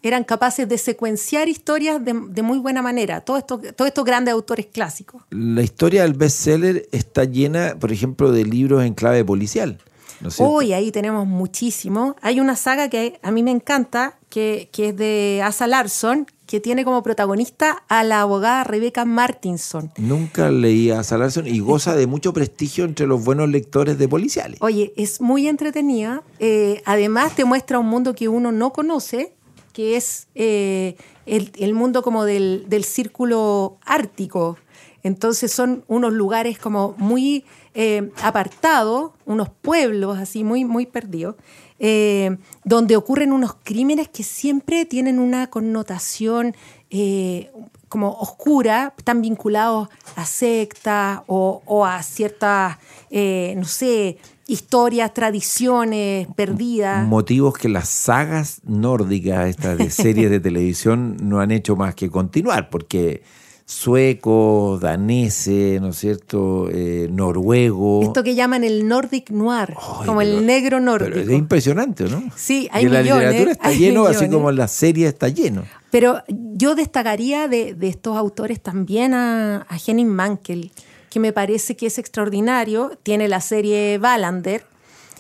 Eran 0.02 0.24
capaces 0.24 0.70
de 0.70 0.78
secuenciar 0.78 1.50
historias 1.50 2.04
de, 2.06 2.14
de 2.30 2.42
muy 2.42 2.60
buena 2.60 2.82
manera, 2.82 3.20
todos 3.20 3.40
estos, 3.40 3.60
todos 3.76 3.90
estos 3.90 4.06
grandes 4.06 4.34
autores 4.34 4.68
clásicos. 4.68 5.24
La 5.32 5.62
historia 5.62 6.04
del 6.04 6.14
bestseller 6.14 6.88
está 6.94 7.26
llena, 7.26 7.76
por 7.78 7.92
ejemplo, 7.92 8.32
de 8.32 8.46
libros 8.46 8.86
en 8.86 8.94
clave 8.94 9.26
policial. 9.26 9.80
Hoy 10.40 10.74
ahí 10.74 10.92
tenemos 10.92 11.26
muchísimo. 11.28 12.16
Hay 12.22 12.40
una 12.40 12.56
saga 12.56 12.90
que 12.90 13.20
a 13.22 13.32
mí 13.32 13.44
me 13.44 13.52
encanta, 13.52 14.18
que, 14.30 14.70
que 14.72 14.90
es 14.90 14.98
de 14.98 15.42
Asa 15.44 15.68
Larson, 15.68 16.28
que 16.46 16.60
tiene 16.60 16.86
como 16.86 17.02
protagonista 17.02 17.84
a 17.88 18.04
la 18.04 18.22
abogada 18.22 18.64
Rebecca 18.64 19.04
Martinson. 19.04 19.92
Nunca 19.98 20.52
leí 20.52 20.92
a 20.92 21.04
Salarson 21.04 21.48
y 21.48 21.60
goza 21.60 21.96
de 21.96 22.06
mucho 22.06 22.34
prestigio 22.34 22.86
entre 22.86 23.08
los 23.08 23.24
buenos 23.24 23.50
lectores 23.50 23.98
de 23.98 24.08
policiales. 24.08 24.60
Oye, 24.62 24.94
es 24.96 25.22
muy 25.22 25.48
entretenida. 25.48 26.22
eh, 26.40 26.84
además 26.86 27.36
te 27.36 27.46
muestra 27.46 27.80
un 27.80 27.88
mundo 27.88 28.14
que 28.14 28.28
uno 28.28 28.52
no 28.52 28.74
conoce, 28.74 29.34
que 29.74 29.96
es 29.98 30.28
eh, 30.36 30.96
el, 31.26 31.52
el 31.58 31.74
mundo 31.74 32.04
como 32.04 32.26
del, 32.26 32.66
del 32.68 32.84
círculo 32.84 33.78
ártico. 33.84 34.58
Entonces 35.06 35.52
son 35.52 35.84
unos 35.88 36.14
lugares 36.14 36.58
como 36.58 36.96
muy 36.98 37.46
eh, 37.76 38.10
apartados, 38.24 39.12
unos 39.28 39.50
pueblos 39.50 40.18
así 40.18 40.44
muy, 40.44 40.66
muy 40.66 40.88
perdidos, 40.88 41.36
eh, 41.78 42.38
donde 42.64 42.96
ocurren 42.96 43.32
unos 43.32 43.56
crímenes 43.64 44.10
que 44.10 44.24
siempre 44.24 44.84
tienen 44.84 45.20
una 45.20 45.52
connotación 45.52 46.56
eh, 46.90 47.52
como 47.88 48.14
oscura, 48.14 48.96
están 48.98 49.22
vinculados 49.22 49.90
a 50.16 50.26
sectas 50.26 51.22
o, 51.28 51.62
o 51.68 51.86
a 51.86 52.02
ciertas, 52.02 52.78
no 53.12 53.66
sé, 53.66 54.18
historias, 54.48 55.14
tradiciones 55.14 56.28
perdidas. 56.36 57.08
Motivos 57.08 57.54
que 57.54 57.70
las 57.70 57.90
sagas 57.90 58.60
nórdicas, 58.64 59.50
estas 59.50 59.78
de 59.78 59.92
series 59.92 60.32
de 60.32 60.40
televisión, 60.50 61.18
no 61.22 61.42
han 61.42 61.52
hecho 61.52 61.76
más 61.76 61.94
que 61.94 62.10
continuar, 62.10 62.72
porque 62.72 63.22
suecos, 63.66 64.80
daneses, 64.80 65.82
¿no 65.82 65.90
es 65.90 65.98
cierto? 65.98 66.70
Eh, 66.72 67.08
noruego. 67.12 68.04
Esto 68.04 68.24
que 68.24 68.36
llaman 68.36 68.64
el 68.64 68.88
Nordic 68.88 69.32
Noir, 69.32 69.74
como 70.06 70.20
pero- 70.20 70.22
el 70.22 70.46
negro 70.46 70.78
Pero 70.78 70.82
nórdico. 70.82 71.18
es 71.20 71.30
impresionante, 71.32 72.06
¿no? 72.06 72.24
Sí, 72.36 72.70
hay 72.72 72.84
y 72.84 72.86
en 72.88 72.94
la 72.94 73.02
millones, 73.02 73.24
literatura 73.32 73.52
está 73.54 73.72
lleno, 73.72 74.06
así 74.06 74.16
millones. 74.20 74.36
como 74.36 74.52
la 74.52 74.68
serie 74.68 75.08
está 75.08 75.30
lleno. 75.30 75.64
Pero 75.90 76.22
yo 76.28 76.76
destacaría 76.76 77.48
de, 77.48 77.74
de 77.74 77.88
estos 77.88 78.16
autores 78.18 78.62
también 78.62 79.14
a, 79.14 79.66
a 79.68 79.78
Henning 79.86 80.10
Mankell, 80.10 80.72
que 81.10 81.20
me 81.20 81.34
parece 81.34 81.76
que 81.76 81.88
es 81.88 81.98
extraordinario. 81.98 82.92
Tiene 83.04 83.28
la 83.28 83.42
serie 83.42 83.98
Wallander. 84.02 84.66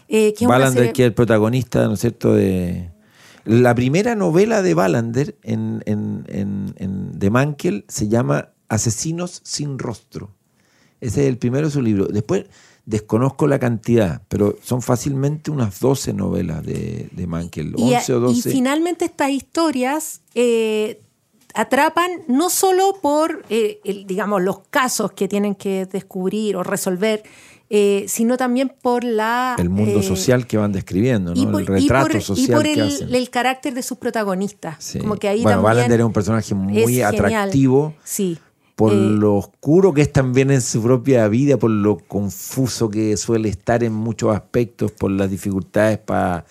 eh, 0.07 0.33
que 0.37 0.43
es 0.43 0.47
una 0.47 0.49
Wallander, 0.57 0.73
serie- 0.83 0.93
que 0.93 1.01
es 1.03 1.07
el 1.07 1.13
protagonista, 1.13 1.87
¿no 1.87 1.93
es 1.93 1.99
cierto?, 2.01 2.33
de... 2.35 2.91
La 3.45 3.73
primera 3.75 4.15
novela 4.15 4.61
de 4.61 4.73
Wallander 4.73 5.37
en, 5.43 5.81
en, 5.85 6.25
en- 6.27 6.73
en- 6.77 7.17
de 7.19 7.29
Mankel 7.29 7.85
se 7.87 8.07
llama 8.07 8.49
Asesinos 8.69 9.41
sin 9.43 9.77
rostro. 9.79 10.31
Ese 10.99 11.21
es 11.23 11.27
el 11.29 11.37
primero 11.37 11.67
de 11.67 11.71
su 11.71 11.81
libro. 11.81 12.07
Después 12.07 12.45
desconozco 12.85 13.47
la 13.47 13.59
cantidad, 13.59 14.21
pero 14.27 14.55
son 14.63 14.81
fácilmente 14.81 15.51
unas 15.51 15.79
12 15.79 16.13
novelas 16.13 16.65
de, 16.65 17.09
de 17.11 17.27
Mankel, 17.27 17.73
Y, 17.77 17.93
11 17.93 18.13
o 18.13 18.17
y 18.17 18.21
12. 18.35 18.51
finalmente 18.51 19.05
estas 19.05 19.29
historias 19.29 20.21
eh, 20.33 21.01
atrapan 21.53 22.09
no 22.27 22.49
solo 22.49 22.97
por, 23.01 23.43
eh, 23.49 23.79
el- 23.83 24.05
digamos, 24.07 24.41
los 24.41 24.59
casos 24.69 25.11
que 25.11 25.27
tienen 25.27 25.55
que 25.55 25.85
descubrir 25.85 26.55
o 26.57 26.63
resolver, 26.63 27.23
eh, 27.69 28.05
sino 28.07 28.37
también 28.37 28.71
por 28.81 29.03
la... 29.03 29.55
el 29.57 29.69
mundo 29.69 29.99
eh, 29.99 30.03
social 30.03 30.45
que 30.45 30.57
van 30.57 30.71
describiendo, 30.71 31.33
¿no? 31.33 31.51
por, 31.51 31.61
el 31.61 31.67
retrato 31.67 32.07
y 32.09 32.11
por- 32.11 32.19
y 32.19 32.21
social 32.21 32.53
por 32.57 32.63
que 32.63 32.73
el, 32.73 32.81
hacen. 32.81 33.15
el 33.15 33.29
carácter 33.29 33.73
de 33.73 33.81
sus 33.83 33.97
protagonistas. 33.97 34.75
Sí. 34.79 34.99
Como 34.99 35.15
que 35.15 35.27
ahí 35.27 35.41
bueno, 35.41 35.61
Wallander 35.61 35.99
es 35.99 36.05
un 36.05 36.13
personaje 36.13 36.53
muy 36.53 36.73
genial. 36.75 37.15
atractivo. 37.15 37.93
Sí. 38.03 38.37
por 38.75 38.91
Eh, 38.93 38.95
lo 38.95 39.35
oscuro 39.35 39.93
que 39.93 40.01
es 40.01 40.11
también 40.11 40.51
en 40.51 40.61
su 40.61 40.81
propia 40.83 41.27
vida, 41.27 41.57
por 41.57 41.71
lo 41.71 41.97
confuso 41.97 42.89
que 42.89 43.15
suele 43.17 43.49
estar 43.49 43.83
en 43.83 43.93
muchos 43.93 44.35
aspectos, 44.35 44.91
por 44.91 45.09
las 45.11 45.29
dificultades 45.31 45.97
para 45.97 46.45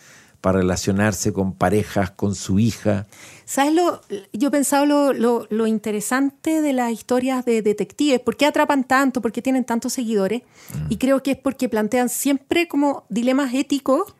relacionarse 0.52 1.32
con 1.32 1.52
parejas, 1.54 2.10
con 2.10 2.34
su 2.34 2.58
hija. 2.58 3.06
¿Sabes 3.46 3.74
lo? 3.74 4.00
Yo 4.32 4.48
he 4.48 4.50
pensado 4.50 4.86
lo, 4.86 5.12
lo- 5.12 5.46
lo 5.50 5.66
interesante 5.66 6.60
de 6.62 6.72
las 6.72 6.90
historias 6.92 7.44
de 7.44 7.60
detectives, 7.62 8.20
por 8.20 8.36
qué 8.36 8.46
atrapan 8.46 8.84
tanto, 8.84 9.20
por 9.20 9.32
qué 9.32 9.42
tienen 9.42 9.64
tantos 9.64 9.92
seguidores, 9.92 10.42
Mm. 10.74 10.86
y 10.90 10.96
creo 10.96 11.22
que 11.22 11.32
es 11.32 11.36
porque 11.36 11.68
plantean 11.68 12.08
siempre 12.08 12.68
como 12.68 13.04
dilemas 13.10 13.52
éticos 13.54 14.14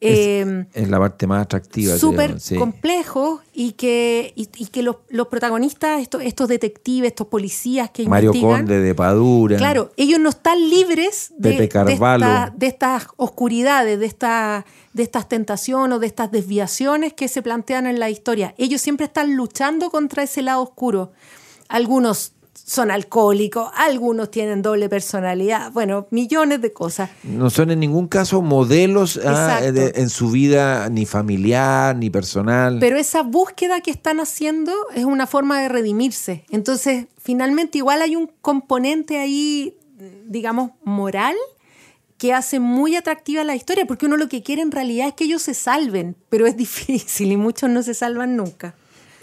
eh, 0.00 0.66
es 0.74 0.88
la 0.90 0.98
parte 0.98 1.26
más 1.26 1.42
atractiva. 1.42 1.96
súper 1.96 2.38
sí. 2.40 2.56
complejos 2.56 3.40
y 3.54 3.72
que, 3.72 4.32
y, 4.36 4.48
y 4.56 4.66
que 4.66 4.82
los, 4.82 4.96
los 5.08 5.28
protagonistas, 5.28 6.00
estos, 6.02 6.22
estos 6.22 6.48
detectives, 6.48 7.08
estos 7.12 7.28
policías 7.28 7.90
que 7.90 8.06
Mario 8.06 8.30
investigan, 8.30 8.58
Conde 8.66 8.80
de 8.80 8.94
Padura. 8.94 9.56
Claro, 9.56 9.92
ellos 9.96 10.20
no 10.20 10.28
están 10.28 10.58
libres 10.68 11.32
de, 11.38 11.50
esta- 11.94 12.52
de 12.56 12.66
estas 12.66 13.06
oscuridades, 13.16 13.98
de, 13.98 14.06
esta- 14.06 14.66
de 14.92 15.02
estas 15.02 15.28
tentaciones 15.28 15.96
o 15.96 15.98
de 16.00 16.06
estas 16.06 16.30
desviaciones 16.30 17.12
que 17.14 17.28
se 17.28 17.40
plantean 17.42 17.86
en 17.86 17.98
la 17.98 18.10
historia. 18.10 18.54
Ellos 18.58 18.80
siempre 18.82 19.06
están 19.06 19.36
luchando 19.36 19.90
contra 19.90 20.22
ese 20.22 20.42
lado 20.42 20.62
oscuro. 20.62 21.12
Algunos 21.68 22.32
son 22.66 22.90
alcohólicos, 22.90 23.68
algunos 23.76 24.30
tienen 24.30 24.62
doble 24.62 24.88
personalidad, 24.88 25.70
bueno, 25.72 26.06
millones 26.10 26.62
de 26.62 26.72
cosas. 26.72 27.10
No 27.22 27.50
son 27.50 27.70
en 27.70 27.78
ningún 27.80 28.08
caso 28.08 28.40
modelos 28.40 29.20
ah, 29.22 29.60
de- 29.60 29.92
en 29.96 30.08
su 30.08 30.30
vida 30.30 30.88
ni 30.88 31.04
familiar 31.04 31.94
ni 31.94 32.08
personal. 32.08 32.78
Pero 32.80 32.96
esa 32.96 33.22
búsqueda 33.22 33.82
que 33.82 33.90
están 33.90 34.18
haciendo 34.18 34.72
es 34.94 35.04
una 35.04 35.26
forma 35.26 35.60
de 35.60 35.68
redimirse. 35.68 36.46
Entonces, 36.50 37.06
finalmente 37.22 37.76
igual 37.78 38.00
hay 38.00 38.16
un 38.16 38.30
componente 38.40 39.18
ahí, 39.18 39.76
digamos, 40.26 40.70
moral 40.84 41.34
que 42.16 42.32
hace 42.32 42.60
muy 42.60 42.96
atractiva 42.96 43.44
la 43.44 43.54
historia, 43.56 43.84
porque 43.86 44.06
uno 44.06 44.16
lo 44.16 44.28
que 44.30 44.42
quiere 44.42 44.62
en 44.62 44.70
realidad 44.70 45.08
es 45.08 45.14
que 45.14 45.24
ellos 45.24 45.42
se 45.42 45.52
salven, 45.52 46.16
pero 46.30 46.46
es 46.46 46.56
difícil 46.66 47.30
y 47.30 47.36
muchos 47.36 47.68
no 47.68 47.82
se 47.82 47.92
salvan 47.92 48.36
nunca. 48.36 48.74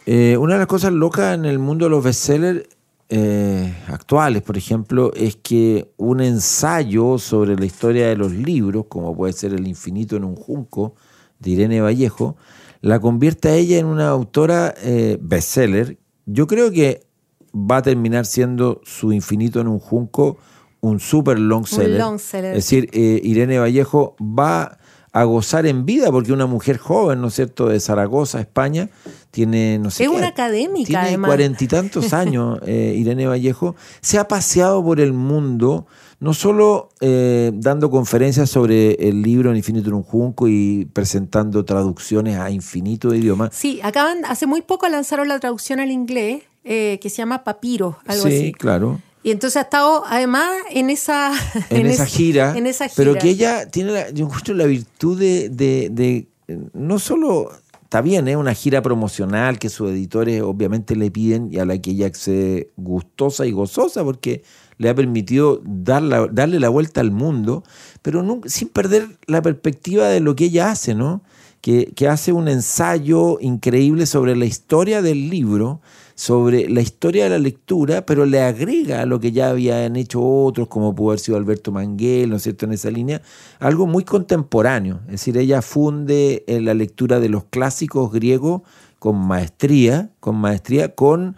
Eh, 0.06 0.38
una 0.38 0.54
de 0.54 0.60
las 0.60 0.68
cosas 0.68 0.92
locas 0.94 1.34
en 1.34 1.46
el 1.46 1.58
mundo 1.58 1.86
de 1.86 1.90
los 1.92 2.04
bestsellers 2.04 2.68
eh, 3.13 3.75
actuales, 3.88 4.41
por 4.41 4.58
ejemplo, 4.58 5.12
es 5.13 5.36
que 5.36 5.91
un 5.98 6.22
ensayo 6.22 7.18
sobre 7.18 7.58
la 7.58 7.65
historia 7.65 8.08
de 8.08 8.15
los 8.15 8.32
libros, 8.32 8.86
como 8.88 9.13
puede 9.13 9.34
ser 9.34 9.53
El 9.53 9.68
infinito 9.68 10.15
en 10.15 10.24
un 10.24 10.38
junco, 10.38 10.96
de 11.38 11.51
Irene 11.51 11.82
Vallejo, 11.82 12.38
la 12.80 13.01
convierte 13.01 13.50
a 13.50 13.56
ella 13.56 13.77
en 13.80 13.86
una 13.86 14.08
autora 14.08 14.74
eh, 14.77 15.18
bestseller. 15.22 15.98
Yo 16.25 16.48
creo 16.48 16.72
que 16.72 17.06
va 17.53 17.77
a 17.77 17.82
terminar 17.82 18.25
siendo 18.25 18.80
su 18.86 19.12
infinito 19.12 19.60
en 19.60 19.68
un 19.68 19.80
junco 19.80 20.38
un 20.80 21.00
super 21.00 21.38
long 21.38 21.65
seller. 21.65 22.00
long 22.00 22.18
seller. 22.18 22.51
Es 22.51 22.63
decir, 22.63 22.89
eh, 22.94 23.20
Irene 23.24 23.60
Vallejo 23.60 24.15
va 24.20 24.80
a 25.13 25.24
gozar 25.25 25.65
en 25.65 25.86
vida 25.86 26.10
porque 26.12 26.32
una 26.32 26.46
mujer 26.46 26.77
joven, 26.77 27.20
¿no 27.22 27.27
es 27.27 27.34
cierto?, 27.36 27.68
de 27.68 27.80
Zaragoza, 27.82 28.39
España, 28.39 28.89
tiene, 29.30 29.77
no 29.77 29.91
sé 29.91 30.03
Es 30.06 30.10
qué, 30.10 30.15
una 30.15 30.27
académica, 30.27 30.88
tiene 30.88 31.03
además. 31.08 31.27
cuarenta 31.30 31.63
y 31.63 31.68
tantos 31.68 32.13
años, 32.13 32.60
eh, 32.65 32.96
Irene 32.98 33.27
Vallejo, 33.27 33.75
se 34.01 34.18
ha 34.20 34.27
paseado 34.27 34.84
por 34.84 35.00
el 35.01 35.12
mundo, 35.12 35.86
no 36.22 36.34
solo 36.34 36.89
eh, 37.01 37.51
dando 37.56 37.89
conferencias 37.89 38.50
sobre 38.50 38.94
el 38.94 39.22
libro 39.22 39.53
infinito 39.56 39.89
en 39.89 39.96
un 39.96 40.03
junco 40.03 40.48
y 40.48 40.88
presentando 40.94 41.65
traducciones 41.65 42.38
a 42.38 42.50
infinito 42.50 43.10
de 43.10 43.18
idiomas, 43.18 43.50
Sí, 43.53 43.80
acaban, 43.84 44.24
hace 44.25 44.46
muy 44.48 44.62
poco 44.62 44.88
lanzaron 44.88 45.27
la 45.27 45.39
traducción 45.39 45.80
al 45.82 45.91
inglés, 45.91 46.44
eh, 46.63 47.00
que 47.01 47.10
se 47.10 47.18
llama 47.18 47.44
Papiro, 47.44 47.98
algo 48.08 48.24
sí, 48.27 48.36
así. 48.36 48.51
claro. 48.53 49.00
Y 49.24 49.32
entonces 49.32 49.58
ha 49.58 49.62
estado 49.62 50.04
además 50.08 50.50
en 50.72 50.90
esa, 50.90 51.32
en, 51.70 51.86
esa, 51.88 52.04
es- 52.04 52.10
gira, 52.13 52.58
en 52.58 52.66
esa 52.68 52.88
Pero 52.96 53.12
gira. 53.12 53.22
que 53.22 53.30
ella 53.30 53.70
tiene, 53.70 53.92
la, 53.92 54.10
yo 54.10 54.25
encuentro 54.25 54.54
la 54.56 54.66
virtud 54.66 55.20
de, 55.20 55.50
de- 55.50 55.90
de- 55.92 56.28
no 56.74 56.98
solo, 57.00 57.51
está 57.84 58.01
bien, 58.01 58.28
es 58.28 58.36
una 58.36 58.54
gira 58.54 58.82
promocional 58.82 59.60
que 59.60 59.70
sus 59.70 59.92
editores 59.92 60.42
obviamente 60.42 60.96
le 60.96 61.12
piden 61.12 61.54
y 61.54 61.60
a 61.60 61.66
la 61.66 61.78
que 61.78 61.92
ella 61.92 62.08
accede 62.08 62.72
gustosa 62.78 63.46
y 63.46 63.51
gozosa 63.51 64.04
porque 64.04 64.44
le 64.78 64.90
ha 64.90 64.96
permitido 64.96 65.62
dar 65.63 66.01
la- 66.01 66.28
darle 66.32 66.60
la 66.60 66.70
vuelta 66.70 67.00
al 67.01 67.12
mundo, 67.12 67.63
pero 68.01 68.24
nunca- 68.24 68.50
sin 68.50 68.70
perder 68.70 69.08
la 69.28 69.42
perspectiva 69.44 70.08
de 70.10 70.20
lo 70.20 70.36
que 70.36 70.46
ella 70.46 70.72
hace, 70.72 70.96
¿no? 70.96 71.22
Que, 71.62 71.94
hace 72.10 72.34
un 72.34 72.48
ensayo 72.48 73.39
increíble 73.39 74.08
sobre 74.08 74.36
la 74.36 74.46
historia 74.46 75.03
del 75.03 75.30
libro, 75.30 75.80
sobre 76.15 76.68
la 76.68 76.82
historia 76.82 77.25
de 77.25 77.30
la 77.30 77.38
lectura, 77.38 78.06
pero 78.06 78.25
le 78.25 78.41
agrega 78.41 79.01
a 79.01 79.06
lo 79.06 79.20
que 79.20 79.32
ya 79.32 79.50
habían 79.50 79.96
hecho 79.96 80.22
otros, 80.24 80.68
como 80.68 80.96
pudo 80.96 81.10
haber 81.10 81.20
sido 81.20 81.38
Alberto 81.38 81.72
Manguel, 81.72 82.32
¿no 82.32 82.38
es 82.38 82.44
cierto?, 82.44 82.65
en 82.65 82.74
esa 82.74 82.89
línea, 82.89 83.22
algo 83.60 83.86
muy 83.86 84.03
contemporáneo. 84.03 85.01
Es 85.06 85.12
decir, 85.12 85.38
ella 85.38 85.62
funde 85.62 86.44
en 86.48 86.65
la 86.65 86.74
lectura 86.74 87.20
de 87.20 87.30
los 87.30 87.44
clásicos 87.46 88.12
griegos 88.12 88.62
con 88.98 89.15
maestría, 89.18 90.12
con 90.20 90.36
maestría, 90.36 90.94
con, 90.94 91.36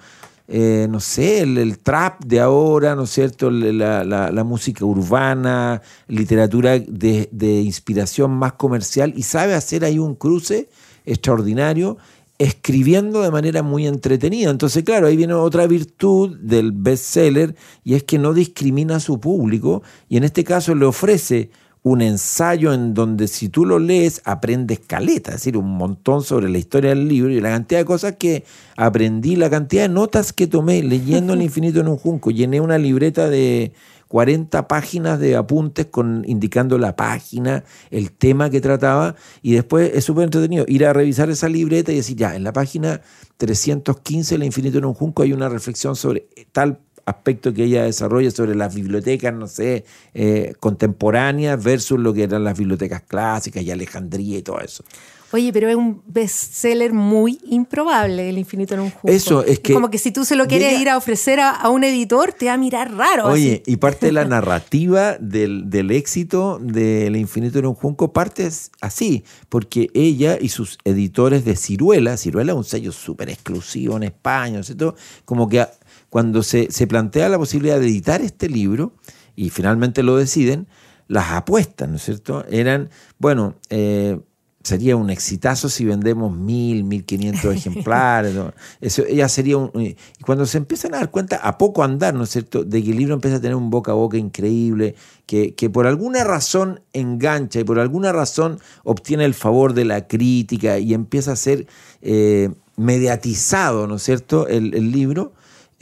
eh, 0.47 0.87
no 0.89 0.99
sé, 0.99 1.39
el, 1.41 1.79
trap 1.79 2.23
de 2.25 2.39
ahora, 2.39 2.95
¿no 2.95 3.03
es 3.03 3.11
cierto?, 3.11 3.49
la, 3.49 4.03
la- 4.03 4.31
la 4.31 4.43
música 4.43 4.83
urbana, 4.85 5.81
literatura 6.07 6.77
de, 6.79 7.29
de 7.31 7.61
inspiración 7.61 8.31
más 8.31 8.53
comercial, 8.53 9.13
y 9.15 9.23
sabe 9.23 9.53
hacer 9.53 9.85
ahí 9.85 9.99
un 9.99 10.15
cruce 10.15 10.69
extraordinario 11.05 11.97
escribiendo 12.39 13.21
de 13.21 13.31
manera 13.31 13.63
muy 13.63 13.87
entretenida. 13.87 14.49
Entonces, 14.49 14.83
claro, 14.83 15.07
ahí 15.07 15.15
viene 15.15 15.33
otra 15.33 15.67
virtud 15.67 16.35
del 16.41 16.71
bestseller 16.71 17.55
y 17.83 17.93
es 17.93 18.03
que 18.03 18.17
no 18.17 18.33
discrimina 18.33 18.97
a 18.97 18.99
su 18.99 19.19
público 19.19 19.83
y 20.09 20.17
en 20.17 20.23
este 20.23 20.43
caso 20.43 20.73
le 20.75 20.85
ofrece 20.85 21.51
un 21.83 22.01
ensayo 22.01 22.73
en 22.73 22.93
donde 22.93 23.27
si 23.27 23.49
tú 23.49 23.65
lo 23.65 23.77
lees 23.77 24.21
aprendes 24.23 24.79
caleta, 24.79 25.31
es 25.31 25.37
decir, 25.37 25.57
un 25.57 25.77
montón 25.77 26.23
sobre 26.23 26.49
la 26.49 26.57
historia 26.57 26.91
del 26.91 27.09
libro 27.09 27.29
y 27.29 27.41
la 27.41 27.49
cantidad 27.49 27.81
de 27.81 27.85
cosas 27.85 28.15
que 28.17 28.45
aprendí, 28.77 29.35
la 29.35 29.49
cantidad 29.49 29.83
de 29.83 29.89
notas 29.89 30.31
que 30.31 30.47
tomé 30.47 30.81
leyendo 30.81 31.33
El 31.33 31.41
infinito 31.43 31.81
en 31.81 31.89
un 31.89 31.97
junco. 31.97 32.31
Llené 32.31 32.61
una 32.61 32.77
libreta 32.77 33.29
de 33.29 33.73
40 34.07 34.67
páginas 34.67 35.19
de 35.19 35.35
apuntes 35.35 35.87
con 35.87 36.23
indicando 36.25 36.77
la 36.77 36.95
página, 36.95 37.65
el 37.91 38.11
tema 38.11 38.49
que 38.49 38.61
trataba 38.61 39.15
y 39.41 39.53
después 39.53 39.91
es 39.93 40.05
súper 40.05 40.25
entretenido 40.25 40.65
ir 40.67 40.85
a 40.85 40.93
revisar 40.93 41.29
esa 41.29 41.49
libreta 41.49 41.91
y 41.91 41.97
decir, 41.97 42.15
ya, 42.15 42.35
en 42.35 42.43
la 42.43 42.53
página 42.53 43.01
315 43.37 44.35
El 44.35 44.43
infinito 44.43 44.77
en 44.77 44.85
un 44.85 44.93
junco 44.93 45.23
hay 45.23 45.33
una 45.33 45.49
reflexión 45.49 45.97
sobre 45.97 46.27
tal 46.53 46.79
aspecto 47.05 47.53
que 47.53 47.65
ella 47.65 47.83
desarrolla 47.83 48.31
sobre 48.31 48.55
las 48.55 48.73
bibliotecas, 48.73 49.33
no 49.33 49.47
sé, 49.47 49.85
eh, 50.13 50.53
contemporáneas 50.59 51.61
versus 51.63 51.99
lo 51.99 52.13
que 52.13 52.23
eran 52.23 52.43
las 52.43 52.57
bibliotecas 52.57 53.01
clásicas 53.01 53.63
y 53.63 53.71
Alejandría 53.71 54.37
y 54.37 54.41
todo 54.41 54.59
eso. 54.61 54.83
Oye, 55.31 55.51
pero 55.51 55.67
es 55.67 55.75
un 55.75 56.03
bestseller 56.05 56.93
muy 56.93 57.39
improbable, 57.47 58.29
El 58.29 58.37
infinito 58.37 58.75
en 58.75 58.81
un 58.81 58.91
junco. 58.91 59.07
Eso, 59.07 59.43
es 59.43 59.57
que- 59.59 59.73
Como 59.73 59.89
que 59.89 59.97
si 59.97 60.11
tú 60.11 60.25
se 60.25 60.35
lo 60.35 60.45
quieres 60.45 60.73
ella- 60.73 60.81
ir 60.81 60.89
a 60.89 60.95
ofrecer 60.97 61.39
a, 61.39 61.49
a 61.49 61.69
un 61.71 61.83
editor, 61.83 62.33
te 62.33 62.45
va 62.45 62.53
a 62.53 62.57
mirar 62.57 62.93
raro. 62.93 63.25
Oye, 63.29 63.61
así. 63.63 63.71
y 63.73 63.77
parte 63.77 64.05
de 64.05 64.11
la 64.11 64.25
narrativa 64.25 65.17
del, 65.19 65.71
del 65.71 65.89
éxito 65.89 66.59
del 66.61 67.15
Infinito 67.15 67.57
en 67.57 67.65
un 67.65 67.73
Junco 67.73 68.13
parte 68.13 68.45
es 68.45 68.69
así, 68.79 69.23
porque 69.49 69.89
ella 69.95 70.37
y 70.39 70.49
sus 70.49 70.77
editores 70.83 71.43
de 71.45 71.55
Ciruela, 71.55 72.15
Ciruela 72.15 72.51
es 72.51 72.57
un 72.59 72.63
sello 72.63 72.91
súper 72.91 73.29
exclusivo 73.31 73.97
en 73.97 74.03
España, 74.03 74.53
¿no 74.53 74.59
es 74.59 74.67
cierto? 74.67 74.95
Como 75.25 75.49
que 75.49 75.65
cuando 76.13 76.43
se, 76.43 76.67
se 76.69 76.85
plantea 76.85 77.27
la 77.27 77.39
posibilidad 77.39 77.79
de 77.79 77.87
editar 77.87 78.21
este 78.21 78.47
libro, 78.47 78.93
y 79.35 79.49
finalmente 79.49 80.03
lo 80.03 80.15
deciden, 80.15 80.67
las 81.07 81.31
apuestas, 81.31 81.89
¿no 81.89 81.95
es 81.95 82.03
cierto? 82.03 82.45
Eran, 82.51 82.91
bueno, 83.17 83.55
eh, 83.71 84.19
sería 84.63 84.95
un 84.95 85.09
exitazo 85.09 85.69
si 85.69 85.85
vendemos 85.85 86.31
mil, 86.37 86.83
mil 86.83 87.03
quinientos 87.03 87.55
ejemplares. 87.55 88.35
¿no? 88.35 88.53
Eso 88.79 89.07
ya 89.07 89.27
sería 89.27 89.57
un. 89.57 89.71
Y 89.73 89.95
cuando 90.23 90.45
se 90.45 90.59
empiezan 90.59 90.93
a 90.93 90.97
dar 90.97 91.09
cuenta, 91.09 91.37
a 91.37 91.57
poco 91.57 91.83
andar, 91.83 92.13
¿no 92.13 92.25
es 92.25 92.29
cierto?, 92.29 92.63
de 92.63 92.83
que 92.83 92.91
el 92.91 92.97
libro 92.97 93.15
empieza 93.15 93.37
a 93.37 93.41
tener 93.41 93.55
un 93.55 93.71
boca 93.71 93.93
a 93.93 93.95
boca 93.95 94.17
increíble, 94.17 94.93
que, 95.25 95.55
que 95.55 95.71
por 95.71 95.87
alguna 95.87 96.23
razón 96.23 96.81
engancha 96.93 97.59
y 97.59 97.63
por 97.63 97.79
alguna 97.79 98.11
razón 98.11 98.59
obtiene 98.83 99.25
el 99.25 99.33
favor 99.33 99.73
de 99.73 99.85
la 99.85 100.07
crítica 100.07 100.77
y 100.77 100.93
empieza 100.93 101.31
a 101.31 101.37
ser 101.37 101.65
eh, 102.03 102.51
mediatizado, 102.77 103.87
¿no 103.87 103.95
es 103.95 104.03
cierto?, 104.03 104.47
el, 104.47 104.75
el 104.75 104.91
libro, 104.91 105.33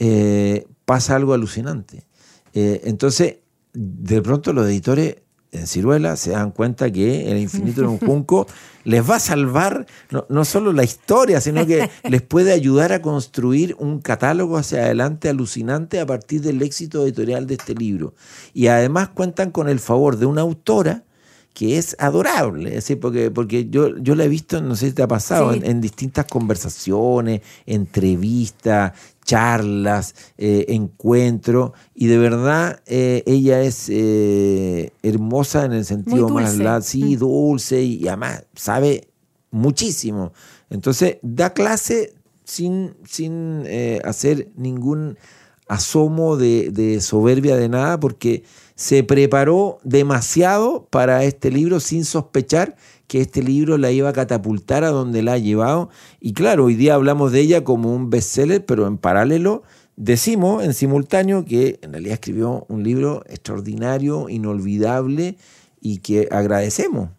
eh, 0.04 0.66
pasa 0.84 1.14
algo 1.14 1.32
alucinante. 1.32 2.02
Eh, 2.54 2.80
entonces, 2.86 3.36
de 3.72 4.20
pronto 4.20 4.52
los 4.52 4.66
editores 4.66 5.18
en 5.52 5.68
Ciruela 5.68 6.16
se 6.16 6.32
dan 6.32 6.50
cuenta 6.50 6.90
que 6.90 7.30
el 7.30 7.38
infinito 7.38 7.82
en 7.82 7.86
un 7.86 7.98
junco 8.00 8.48
les 8.82 9.08
va 9.08 9.16
a 9.16 9.20
salvar 9.20 9.86
no, 10.10 10.26
no 10.28 10.44
solo 10.44 10.72
la 10.72 10.82
historia, 10.82 11.40
sino 11.40 11.64
que 11.68 11.88
les 12.08 12.20
puede 12.20 12.52
ayudar 12.52 12.92
a 12.92 13.00
construir 13.00 13.76
un 13.78 14.00
catálogo 14.00 14.56
hacia 14.56 14.80
adelante 14.80 15.28
alucinante 15.28 16.00
a 16.00 16.06
partir 16.06 16.40
del 16.40 16.60
éxito 16.62 17.04
editorial 17.04 17.46
de 17.46 17.54
este 17.54 17.72
libro. 17.72 18.14
Y 18.52 18.66
además 18.66 19.10
cuentan 19.10 19.52
con 19.52 19.68
el 19.68 19.78
favor 19.78 20.16
de 20.16 20.26
una 20.26 20.40
autora 20.40 21.04
que 21.54 21.76
es 21.76 21.94
adorable, 21.98 22.70
decir, 22.70 22.98
porque, 22.98 23.30
porque 23.30 23.68
yo, 23.68 23.96
yo 23.98 24.14
la 24.14 24.24
he 24.24 24.28
visto, 24.28 24.62
no 24.62 24.74
sé 24.74 24.86
si 24.88 24.92
te 24.94 25.02
ha 25.02 25.08
pasado, 25.08 25.52
Sí. 25.52 25.58
en, 25.58 25.66
en 25.66 25.80
distintas 25.82 26.24
conversaciones, 26.24 27.42
entrevistas, 27.66 28.92
charlas, 29.24 30.14
eh, 30.38 30.64
encuentros, 30.68 31.72
y 31.94 32.06
de 32.06 32.18
verdad 32.18 32.80
eh, 32.86 33.22
ella 33.26 33.62
es 33.62 33.88
eh, 33.90 34.92
hermosa 35.02 35.64
en 35.66 35.72
el 35.72 35.84
sentido 35.84 36.28
más 36.28 36.56
sí, 36.84 37.16
Mm. 37.16 37.18
dulce 37.18 37.82
y 37.82 38.08
además 38.08 38.44
sabe 38.54 39.08
muchísimo. 39.50 40.32
Entonces 40.70 41.18
da 41.22 41.52
clase 41.52 42.14
sin, 42.44 42.94
sin 43.06 43.64
hacer 44.04 44.48
ningún 44.56 45.16
asomo 45.68 46.36
de, 46.36 46.70
de 46.70 47.00
soberbia 47.00 47.56
de 47.56 47.68
nada, 47.68 48.00
porque 48.00 48.42
se 48.74 49.04
preparó 49.04 49.78
demasiado 49.84 50.86
para 50.90 51.24
este 51.24 51.50
libro 51.50 51.80
sin 51.80 52.04
sospechar 52.04 52.76
que 53.06 53.20
este 53.20 53.42
libro 53.42 53.78
la 53.78 53.90
iba 53.90 54.08
a 54.08 54.12
catapultar 54.12 54.84
a 54.84 54.90
donde 54.90 55.22
la 55.22 55.34
ha 55.34 55.38
llevado. 55.38 55.90
Y 56.20 56.32
claro, 56.32 56.64
hoy 56.64 56.74
día 56.74 56.94
hablamos 56.94 57.32
de 57.32 57.40
ella 57.40 57.64
como 57.64 57.94
un 57.94 58.10
bestseller, 58.10 58.64
pero 58.64 58.86
en 58.86 58.98
paralelo 58.98 59.62
decimos 59.96 60.64
en 60.64 60.74
simultáneo 60.74 61.44
que 61.44 61.78
en 61.82 61.92
realidad 61.92 62.14
escribió 62.14 62.64
un 62.68 62.82
libro 62.82 63.22
extraordinario, 63.28 64.28
inolvidable 64.28 65.36
y 65.80 65.98
que 65.98 66.28
agradecemos 66.30 67.10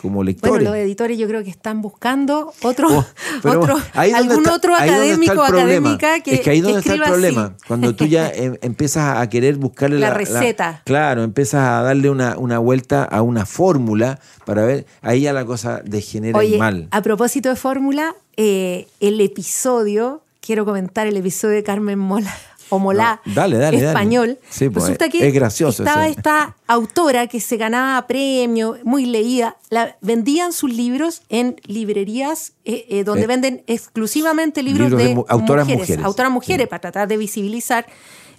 como 0.00 0.16
Bueno, 0.16 0.26
lectores. 0.30 0.64
los 0.68 0.76
editores 0.76 1.16
yo 1.18 1.26
creo 1.28 1.44
que 1.44 1.50
están 1.50 1.80
buscando 1.82 2.52
otro, 2.62 2.88
Oh, 2.90 3.04
otro 3.48 3.76
algún 3.94 4.38
está- 4.38 4.54
otro 4.54 4.74
académico 4.74 5.40
o 5.40 5.42
académica 5.44 6.20
que 6.20 6.34
es 6.34 6.40
que 6.40 6.50
ahí 6.50 6.60
donde 6.60 6.80
está 6.80 6.94
el 6.94 7.02
problema 7.02 7.54
así. 7.56 7.64
cuando 7.68 7.94
tú 7.94 8.06
ya 8.06 8.28
em- 8.34 8.56
empiezas 8.62 9.18
a 9.18 9.28
querer 9.28 9.56
buscarle 9.56 9.98
La 9.98 10.08
la, 10.08 10.14
receta. 10.14 10.82
claro 10.84 11.22
empiezas 11.22 11.62
a 11.66 11.82
darle 11.82 12.10
una, 12.10 12.36
una 12.38 12.58
vuelta 12.58 13.04
a 13.04 13.22
una 13.22 13.46
fórmula 13.46 14.18
para 14.44 14.64
ver 14.64 14.86
ahí 15.02 15.22
ya 15.22 15.32
la 15.32 15.44
cosa 15.44 15.80
degenera 15.84 16.38
Oye, 16.38 16.58
mal 16.58 16.88
a 16.90 17.02
propósito 17.02 17.48
de 17.48 17.56
fórmula, 17.56 18.14
eh, 18.36 18.88
el 19.00 19.20
episodio, 19.20 20.22
quiero 20.40 20.64
comentar 20.64 21.06
el 21.06 21.16
episodio 21.16 21.54
de 21.56 21.62
Carmen 21.62 21.98
Mola 21.98 22.34
o 22.74 22.78
Molá, 22.78 23.20
No, 23.26 23.34
dale, 23.34 23.58
dale, 23.58 23.76
dale. 23.76 23.86
español. 23.88 24.38
Sí, 24.48 24.68
pues, 24.70 24.84
Resulta 24.84 25.04
es- 25.06 25.12
que 25.12 25.28
es 25.28 25.34
gracioso 25.34 25.82
estaba 25.84 26.06
ese. 26.08 26.18
esta 26.18 26.56
autora 26.66 27.26
que 27.26 27.38
se 27.40 27.56
ganaba 27.58 28.06
premio, 28.06 28.78
muy 28.84 29.04
leída, 29.06 29.56
la, 29.70 29.96
vendían 30.00 30.52
sus 30.52 30.72
libros 30.72 31.22
en 31.28 31.56
librerías 31.64 32.54
eh, 32.64 32.86
eh, 32.88 33.04
donde 33.04 33.24
Eh, 33.24 33.26
venden 33.26 33.62
exclusivamente 33.66 34.62
libros, 34.62 34.86
libros 34.90 35.02
de 35.02 35.08
de, 35.08 35.14
mu- 35.16 35.24
autoras 35.28 35.66
mujeres, 35.66 35.80
mujeres. 35.88 36.04
autoras 36.04 36.32
mujeres, 36.32 36.64
Sí. 36.64 36.68
para 36.70 36.80
tratar 36.80 37.08
de 37.08 37.16
visibilizar 37.16 37.86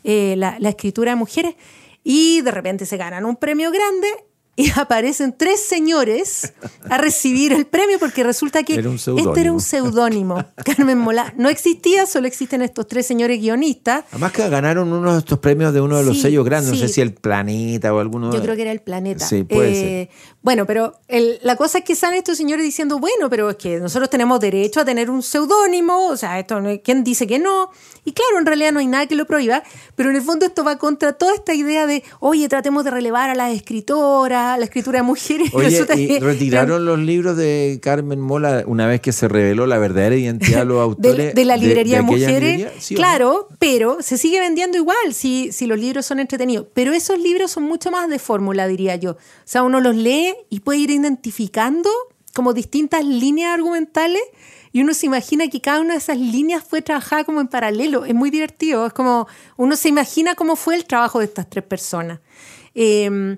eh, 0.03 0.35
la, 0.37 0.57
la 0.59 0.69
escritura 0.69 1.11
de 1.11 1.15
mujeres. 1.15 1.55
Y 2.03 2.41
de 2.41 2.51
repente 2.51 2.85
se 2.85 2.97
ganan 2.97 3.23
un 3.25 3.35
premio 3.37 3.71
grande 3.71 4.07
y 4.55 4.69
aparecen 4.75 5.33
tres 5.37 5.63
señores 5.65 6.53
a 6.89 6.97
recibir 6.97 7.53
el 7.53 7.65
premio 7.65 7.97
porque 7.99 8.23
resulta 8.23 8.63
que 8.63 8.75
Era 8.75 8.89
este 8.93 9.39
era 9.41 9.51
un 9.51 9.59
seudónimo. 9.59 10.43
Carmen 10.65 10.97
Mola 10.97 11.33
no 11.37 11.49
existía, 11.49 12.05
solo 12.05 12.27
existen 12.27 12.61
estos 12.61 12.87
tres 12.87 13.05
señores 13.07 13.39
guionistas. 13.39 14.05
además 14.11 14.31
que 14.31 14.47
ganaron 14.49 14.91
uno 14.93 15.13
de 15.13 15.19
estos 15.19 15.39
premios 15.39 15.73
de 15.73 15.81
uno 15.81 15.97
de 15.97 16.03
los 16.03 16.15
Sí, 16.17 16.21
sellos 16.23 16.45
grandes 16.45 16.71
no 16.73 16.77
sé 16.77 16.87
si 16.87 17.01
el 17.01 17.13
Planeta 17.13 17.93
o 17.93 17.99
alguno 17.99 18.31
Yo 18.33 18.41
creo 18.41 18.55
que 18.55 18.61
era 18.61 18.71
el 18.71 18.81
planeta. 18.81 19.25
Sí, 19.25 19.43
puede 19.43 20.01
Eh, 20.01 20.09
Bueno, 20.41 20.65
pero 20.65 20.99
el- 21.07 21.39
la 21.41 21.55
cosa 21.55 21.79
es 21.79 21.83
que 21.85 21.95
salen 21.95 22.17
estos 22.19 22.37
señores 22.37 22.63
diciendo, 22.65 22.99
bueno, 22.99 23.29
pero 23.29 23.49
es 23.49 23.55
que 23.55 23.79
nosotros 23.79 24.09
tenemos 24.09 24.39
derecho 24.39 24.81
a 24.81 24.85
tener 24.85 25.09
un 25.09 25.23
seudónimo, 25.23 26.07
o 26.07 26.17
sea, 26.17 26.37
esto 26.37 26.61
¿quién 26.83 27.03
dice 27.03 27.25
que 27.27 27.39
no? 27.39 27.69
Y 28.05 28.11
claro, 28.11 28.37
en 28.39 28.45
realidad 28.45 28.73
no 28.73 28.79
hay 28.79 28.87
nada 28.87 29.05
que 29.07 29.15
lo 29.15 29.25
prohíba, 29.25 29.63
pero 29.95 30.09
en 30.09 30.17
el 30.17 30.21
fondo 30.21 30.45
esto 30.45 30.63
va 30.65 30.77
contra 30.77 31.13
toda 31.13 31.33
esta 31.33 31.53
idea 31.53 31.87
de, 31.87 32.03
oye, 32.19 32.49
tratemos 32.49 32.83
de 32.83 32.91
relevar 32.91 33.29
a 33.29 33.35
las 33.35 33.53
escritoras, 33.53 34.42
la, 34.51 34.57
la 34.57 34.65
escritura 34.65 34.99
de 34.99 35.03
mujeres. 35.03 35.49
Oye, 35.53 35.85
y 35.95 36.07
que- 36.07 36.19
retiraron 36.19 36.85
los 36.85 36.99
libros 36.99 37.37
de 37.37 37.79
Carmen 37.81 38.19
Mola 38.19 38.63
una 38.67 38.87
vez 38.87 39.01
que 39.01 39.11
se 39.11 39.27
reveló 39.27 39.65
la 39.67 39.77
verdadera 39.77 40.15
identidad 40.15 40.59
de 40.59 40.65
los 40.65 40.79
autores 40.81 41.27
de, 41.27 41.33
de 41.33 41.45
la 41.45 41.57
librería 41.57 41.97
de, 41.99 42.03
aquella 42.05 42.27
mujeres. 42.27 42.57
librería, 42.57 42.71
¿sí 42.81 42.95
o 42.95 42.97
no? 42.97 43.01
claro, 43.01 43.47
pero 43.59 43.97
se 44.01 44.17
sigue 44.17 44.39
vendiendo 44.39 44.77
igual 44.77 45.13
si, 45.13 45.51
si 45.51 45.65
los 45.67 45.79
libros 45.79 46.05
son 46.05 46.19
entretenidos. 46.19 46.67
Pero 46.73 46.93
esos 46.93 47.19
libros 47.19 47.51
son 47.51 47.63
mucho 47.63 47.91
más 47.91 48.09
de 48.09 48.19
fórmula, 48.19 48.67
diría 48.67 48.95
yo. 48.95 49.11
O 49.11 49.17
sea, 49.45 49.63
uno 49.63 49.79
los 49.79 49.95
lee 49.95 50.33
y 50.49 50.59
puede 50.59 50.79
ir 50.79 50.91
identificando 50.91 51.89
como 52.33 52.53
distintas 52.53 53.05
líneas 53.05 53.53
argumentales 53.53 54.21
y 54.71 54.81
uno 54.81 54.95
se 54.95 55.05
imagina 55.05 55.47
que 55.49 55.61
cada 55.61 55.81
una 55.81 55.93
de 55.93 55.99
esas 55.99 56.17
líneas 56.17 56.63
fue 56.67 56.81
trabajada 56.81 57.23
como 57.25 57.39
en 57.39 57.47
paralelo. 57.47 58.05
Es 58.05 58.15
muy 58.15 58.31
divertido. 58.31 58.87
Es 58.87 58.93
como 58.93 59.27
uno 59.55 59.75
se 59.75 59.89
imagina 59.89 60.33
cómo 60.33 60.55
fue 60.55 60.73
el 60.73 60.85
trabajo 60.85 61.19
de 61.19 61.25
estas 61.25 61.47
tres 61.47 61.63
personas. 61.63 62.19
Eh, 62.73 63.37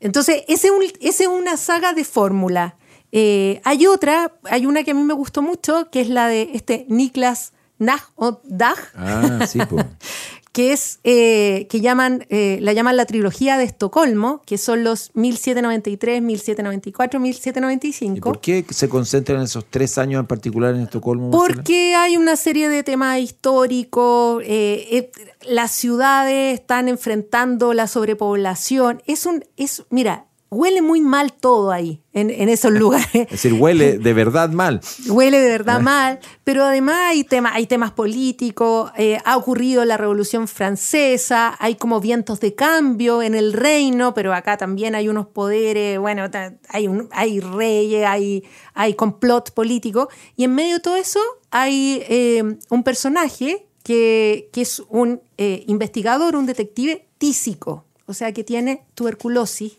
entonces, 0.00 0.42
ese 0.48 0.68
es, 0.68 0.72
un- 0.72 0.82
ese 1.00 1.22
es 1.24 1.28
una 1.28 1.56
saga 1.56 1.92
de 1.92 2.04
fórmula. 2.04 2.76
Eh, 3.12 3.60
hay 3.64 3.86
otra, 3.86 4.32
hay 4.44 4.66
una 4.66 4.84
que 4.84 4.90
a 4.90 4.94
mí 4.94 5.02
me 5.02 5.14
gustó 5.14 5.40
mucho, 5.42 5.88
que 5.90 6.00
es 6.00 6.08
la 6.08 6.28
de 6.28 6.50
este 6.54 6.84
Niklas 6.88 7.52
Nag 7.78 8.00
o 8.16 8.40
Dag, 8.44 8.76
Ah, 8.94 9.46
sí, 9.46 9.58
pues. 9.68 9.86
que 10.52 10.72
es 10.72 11.00
eh, 11.04 11.66
que 11.70 11.80
llaman 11.80 12.26
eh, 12.30 12.58
la 12.60 12.72
llaman 12.72 12.96
la 12.96 13.06
trilogía 13.06 13.56
de 13.56 13.64
Estocolmo, 13.64 14.42
que 14.46 14.58
son 14.58 14.84
los 14.84 15.10
1793, 15.14 16.22
1794, 16.22 17.18
¿Y 17.18 17.22
1795. 17.22 18.28
por 18.28 18.40
qué 18.40 18.64
se 18.70 18.88
concentran 18.88 19.42
esos 19.42 19.64
tres 19.68 19.98
años 19.98 20.20
en 20.20 20.26
particular 20.26 20.74
en 20.74 20.82
Estocolmo? 20.82 21.30
Porque 21.30 21.94
hay 21.94 22.16
una 22.16 22.36
serie 22.36 22.68
de 22.68 22.82
temas 22.82 23.18
históricos, 23.20 24.42
eh, 24.44 24.86
eh, 24.90 25.10
las 25.46 25.72
ciudades 25.72 26.58
están 26.58 26.88
enfrentando 26.88 27.74
la 27.74 27.86
sobrepoblación. 27.86 29.02
Es 29.06 29.26
un, 29.26 29.44
es, 29.56 29.84
mira, 29.90 30.27
huele 30.50 30.80
muy 30.82 31.00
mal 31.00 31.32
todo 31.32 31.70
ahí, 31.70 32.00
en, 32.12 32.30
en 32.30 32.48
esos 32.48 32.72
lugares. 32.82 33.08
Es 33.14 33.30
decir, 33.30 33.52
huele 33.54 33.98
de 33.98 34.12
verdad 34.14 34.50
mal. 34.50 34.80
Huele 35.08 35.38
de 35.40 35.48
verdad 35.50 35.80
mal, 35.80 36.20
pero 36.44 36.64
además 36.64 36.96
hay, 37.06 37.24
tema, 37.24 37.52
hay 37.54 37.66
temas 37.66 37.92
políticos, 37.92 38.90
eh, 38.96 39.18
ha 39.24 39.36
ocurrido 39.36 39.84
la 39.84 39.96
Revolución 39.96 40.48
Francesa, 40.48 41.56
hay 41.60 41.74
como 41.74 42.00
vientos 42.00 42.40
de 42.40 42.54
cambio 42.54 43.20
en 43.22 43.34
el 43.34 43.52
reino, 43.52 44.14
pero 44.14 44.32
acá 44.34 44.56
también 44.56 44.94
hay 44.94 45.08
unos 45.08 45.26
poderes, 45.26 45.98
bueno, 45.98 46.24
hay, 46.68 46.88
un- 46.88 47.08
hay 47.12 47.40
reyes, 47.40 48.06
hay, 48.06 48.44
hay 48.74 48.94
complot 48.94 49.52
político, 49.52 50.08
y 50.36 50.44
en 50.44 50.54
medio 50.54 50.74
de 50.76 50.80
todo 50.80 50.96
eso 50.96 51.20
hay 51.50 52.02
eh, 52.08 52.42
un 52.70 52.82
personaje 52.82 53.66
que, 53.82 54.48
que 54.52 54.60
es 54.62 54.82
un 54.88 55.20
eh, 55.38 55.64
investigador, 55.66 56.36
un 56.36 56.46
detective 56.46 57.06
tísico, 57.18 57.84
o 58.06 58.14
sea, 58.14 58.32
que 58.32 58.44
tiene 58.44 58.84
tuberculosis 58.94 59.72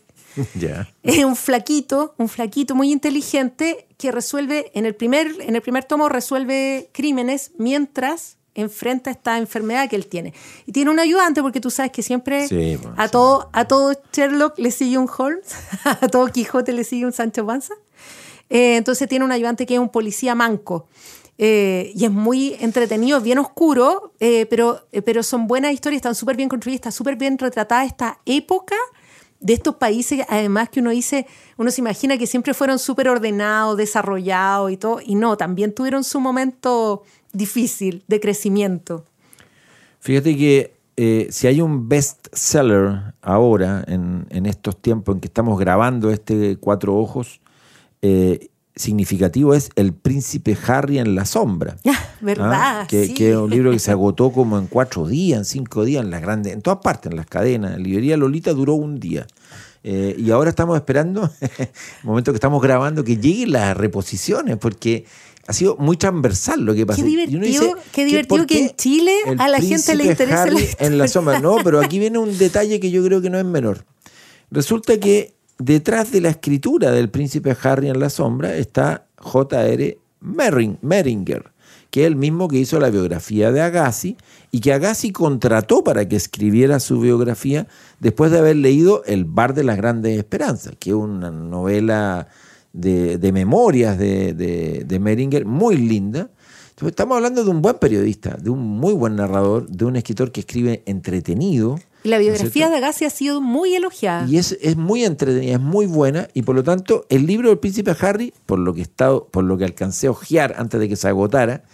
es 1.02 1.24
un 1.24 1.36
flaquito, 1.36 2.14
un 2.18 2.28
flaquito 2.28 2.74
muy 2.74 2.92
inteligente 2.92 3.86
que 3.96 4.12
resuelve, 4.12 4.70
en 4.74 4.86
el 4.86 4.94
primer, 4.94 5.28
en 5.40 5.56
el 5.56 5.62
primer 5.62 5.84
tomo 5.84 6.08
resuelve 6.08 6.90
crímenes 6.92 7.52
mientras 7.58 8.36
enfrenta 8.54 9.10
esta 9.10 9.38
enfermedad 9.38 9.88
que 9.88 9.96
él 9.96 10.06
tiene. 10.06 10.34
Y 10.66 10.72
tiene 10.72 10.90
un 10.90 10.98
ayudante 10.98 11.42
porque 11.42 11.60
tú 11.60 11.70
sabes 11.70 11.92
que 11.92 12.02
siempre 12.02 12.48
Sí, 12.48 12.78
a, 12.96 13.06
sí. 13.06 13.12
todo, 13.12 13.48
a 13.52 13.66
todo 13.66 13.94
Sherlock 14.12 14.58
le 14.58 14.70
sigue 14.70 14.98
un 14.98 15.08
Holmes, 15.16 15.54
a 15.84 16.08
todo 16.08 16.26
Quijote 16.28 16.72
le 16.72 16.84
sigue 16.84 17.06
un 17.06 17.12
Sancho 17.12 17.46
Panza. 17.46 17.74
Eh, 18.48 18.76
entonces 18.76 19.08
tiene 19.08 19.24
un 19.24 19.32
ayudante 19.32 19.66
que 19.66 19.74
es 19.74 19.80
un 19.80 19.90
policía 19.90 20.34
manco. 20.34 20.88
Eh, 21.38 21.92
y 21.94 22.04
es 22.04 22.10
muy 22.10 22.56
entretenido, 22.60 23.20
bien 23.20 23.38
oscuro, 23.38 24.12
eh, 24.20 24.44
pero, 24.50 24.86
pero 25.06 25.22
son 25.22 25.46
buenas 25.46 25.72
historias, 25.72 26.00
están 26.00 26.14
súper 26.14 26.36
bien 26.36 26.50
construidas, 26.50 26.80
está 26.80 26.90
súper 26.90 27.16
bien 27.16 27.38
retratada 27.38 27.84
esta 27.84 28.18
época 28.26 28.76
de 29.40 29.54
estos 29.54 29.76
países, 29.76 30.24
además 30.28 30.68
que 30.68 30.80
uno 30.80 30.90
dice, 30.90 31.26
uno 31.56 31.70
se 31.70 31.80
imagina 31.80 32.18
que 32.18 32.26
siempre 32.26 32.54
fueron 32.54 32.78
súper 32.78 33.08
ordenados, 33.08 33.76
desarrollados 33.76 34.70
y 34.70 34.76
todo, 34.76 35.00
y 35.04 35.14
no, 35.14 35.36
también 35.36 35.74
tuvieron 35.74 36.04
su 36.04 36.20
momento 36.20 37.02
difícil 37.32 38.04
de 38.06 38.20
crecimiento. 38.20 39.04
Fíjate 40.00 40.36
que 40.36 40.74
eh, 40.96 41.28
si 41.30 41.46
hay 41.46 41.60
un 41.62 41.88
bestseller 41.88 43.14
ahora, 43.22 43.84
en, 43.86 44.26
en 44.30 44.44
estos 44.44 44.76
tiempos 44.76 45.14
en 45.14 45.20
que 45.20 45.28
estamos 45.28 45.58
grabando 45.58 46.10
este 46.10 46.56
Cuatro 46.58 46.96
Ojos, 46.96 47.40
eh, 48.02 48.48
significativo 48.76 49.54
es 49.54 49.70
El 49.76 49.92
Príncipe 49.92 50.56
Harry 50.66 50.98
en 50.98 51.14
la 51.14 51.24
Sombra. 51.24 51.76
¿Verdad? 52.20 52.50
¿Ah? 52.82 52.86
Que, 52.88 53.06
Sí. 53.06 53.14
que 53.14 53.30
es 53.30 53.36
un 53.36 53.50
libro 53.50 53.70
que 53.72 53.78
se 53.78 53.90
agotó 53.92 54.32
como 54.32 54.58
en 54.58 54.66
cuatro 54.66 55.06
días, 55.06 55.38
en 55.38 55.44
cinco 55.44 55.84
días, 55.84 56.04
en 56.04 56.10
las 56.10 56.22
grandes, 56.22 56.52
en 56.52 56.62
todas 56.62 56.80
partes, 56.82 57.10
en 57.10 57.16
las 57.16 57.26
cadenas. 57.26 57.76
En 57.76 57.82
librería 57.82 58.16
Lolita 58.16 58.52
duró 58.52 58.74
un 58.74 59.00
día. 59.00 59.26
Eh, 59.82 60.14
y 60.18 60.30
ahora 60.30 60.50
estamos 60.50 60.76
esperando, 60.76 61.30
el 61.40 61.68
momento 62.02 62.32
que 62.32 62.36
estamos 62.36 62.60
grabando, 62.62 63.02
que 63.02 63.16
lleguen 63.16 63.52
las 63.52 63.74
reposiciones, 63.76 64.58
porque 64.58 65.06
ha 65.46 65.52
sido 65.54 65.76
muy 65.78 65.96
transversal 65.96 66.60
lo 66.60 66.74
que 66.74 66.84
pasa. 66.84 67.00
Qué 67.02 67.08
divertido, 67.08 67.40
dice, 67.40 67.72
qué 67.90 68.02
¿que 68.02 68.04
divertido 68.04 68.46
que 68.46 68.60
en 68.66 68.76
Chile 68.76 69.12
a 69.38 69.48
la 69.48 69.58
gente 69.58 69.94
le 69.96 70.04
interesa 70.04 70.46
la 70.46 70.60
historia? 70.60 70.86
en 70.86 70.98
la 70.98 71.08
sombra. 71.08 71.40
No, 71.40 71.56
pero 71.64 71.80
aquí 71.80 71.98
viene 71.98 72.18
un 72.18 72.36
detalle 72.36 72.78
que 72.78 72.90
yo 72.90 73.02
creo 73.04 73.22
que 73.22 73.30
no 73.30 73.38
es 73.38 73.44
menor. 73.46 73.84
Resulta 74.50 74.98
que 75.00 75.32
detrás 75.60 76.10
de 76.10 76.20
la 76.20 76.30
escritura 76.30 76.90
del 76.90 77.10
príncipe 77.10 77.56
Harry 77.62 77.88
en 77.88 78.00
la 78.00 78.10
sombra 78.10 78.56
está 78.56 79.06
J.R. 79.18 79.98
Meringer, 80.20 81.52
que 81.90 82.02
es 82.02 82.06
el 82.06 82.16
mismo 82.16 82.48
que 82.48 82.58
hizo 82.58 82.80
la 82.80 82.90
biografía 82.90 83.52
de 83.52 83.60
Agassi 83.60 84.16
y 84.50 84.60
que 84.60 84.72
Agassi 84.72 85.12
contrató 85.12 85.84
para 85.84 86.08
que 86.08 86.16
escribiera 86.16 86.80
su 86.80 87.00
biografía 87.00 87.66
después 87.98 88.30
de 88.30 88.38
haber 88.38 88.56
leído 88.56 89.02
El 89.04 89.24
bar 89.24 89.54
de 89.54 89.64
las 89.64 89.76
grandes 89.76 90.18
esperanzas, 90.18 90.74
que 90.78 90.90
es 90.90 90.96
una 90.96 91.30
novela 91.30 92.28
de, 92.72 93.18
de 93.18 93.32
memorias 93.32 93.98
de, 93.98 94.32
de, 94.32 94.98
Meringer 94.98 95.44
muy 95.44 95.76
linda. 95.76 96.30
Estamos 96.86 97.16
hablando 97.16 97.44
de 97.44 97.50
un 97.50 97.60
buen 97.60 97.76
periodista, 97.76 98.38
de 98.40 98.48
un 98.48 98.60
muy 98.60 98.94
buen 98.94 99.16
narrador, 99.16 99.68
de 99.68 99.84
un 99.84 99.96
escritor 99.96 100.32
que 100.32 100.40
escribe 100.40 100.82
entretenido. 100.86 101.78
La 102.02 102.16
¿no 102.16 102.22
es 102.22 102.28
biografía 102.28 102.70
de 102.70 102.76
Agassi 102.76 103.04
ha 103.04 103.10
sido 103.10 103.40
muy 103.40 103.74
elogiada. 103.74 104.26
Y 104.26 104.38
es, 104.38 104.56
es 104.60 104.76
muy 104.76 105.04
entretenida, 105.04 105.54
es 105.54 105.60
muy 105.60 105.86
buena, 105.86 106.28
y 106.34 106.42
por 106.42 106.54
lo 106.54 106.62
tanto, 106.62 107.06
el 107.08 107.26
libro 107.26 107.48
del 107.48 107.58
príncipe 107.58 107.94
Harry, 108.00 108.32
por 108.46 108.58
lo 108.58 108.72
que 108.72 108.80
he 108.80 108.82
estado, 108.82 109.26
por 109.28 109.44
lo 109.44 109.58
que 109.58 109.64
alcancé 109.64 110.06
a 110.06 110.12
ojear 110.12 110.54
antes 110.58 110.80
de 110.80 110.88
que 110.88 110.96
se 110.96 111.08
agotara, 111.08 111.64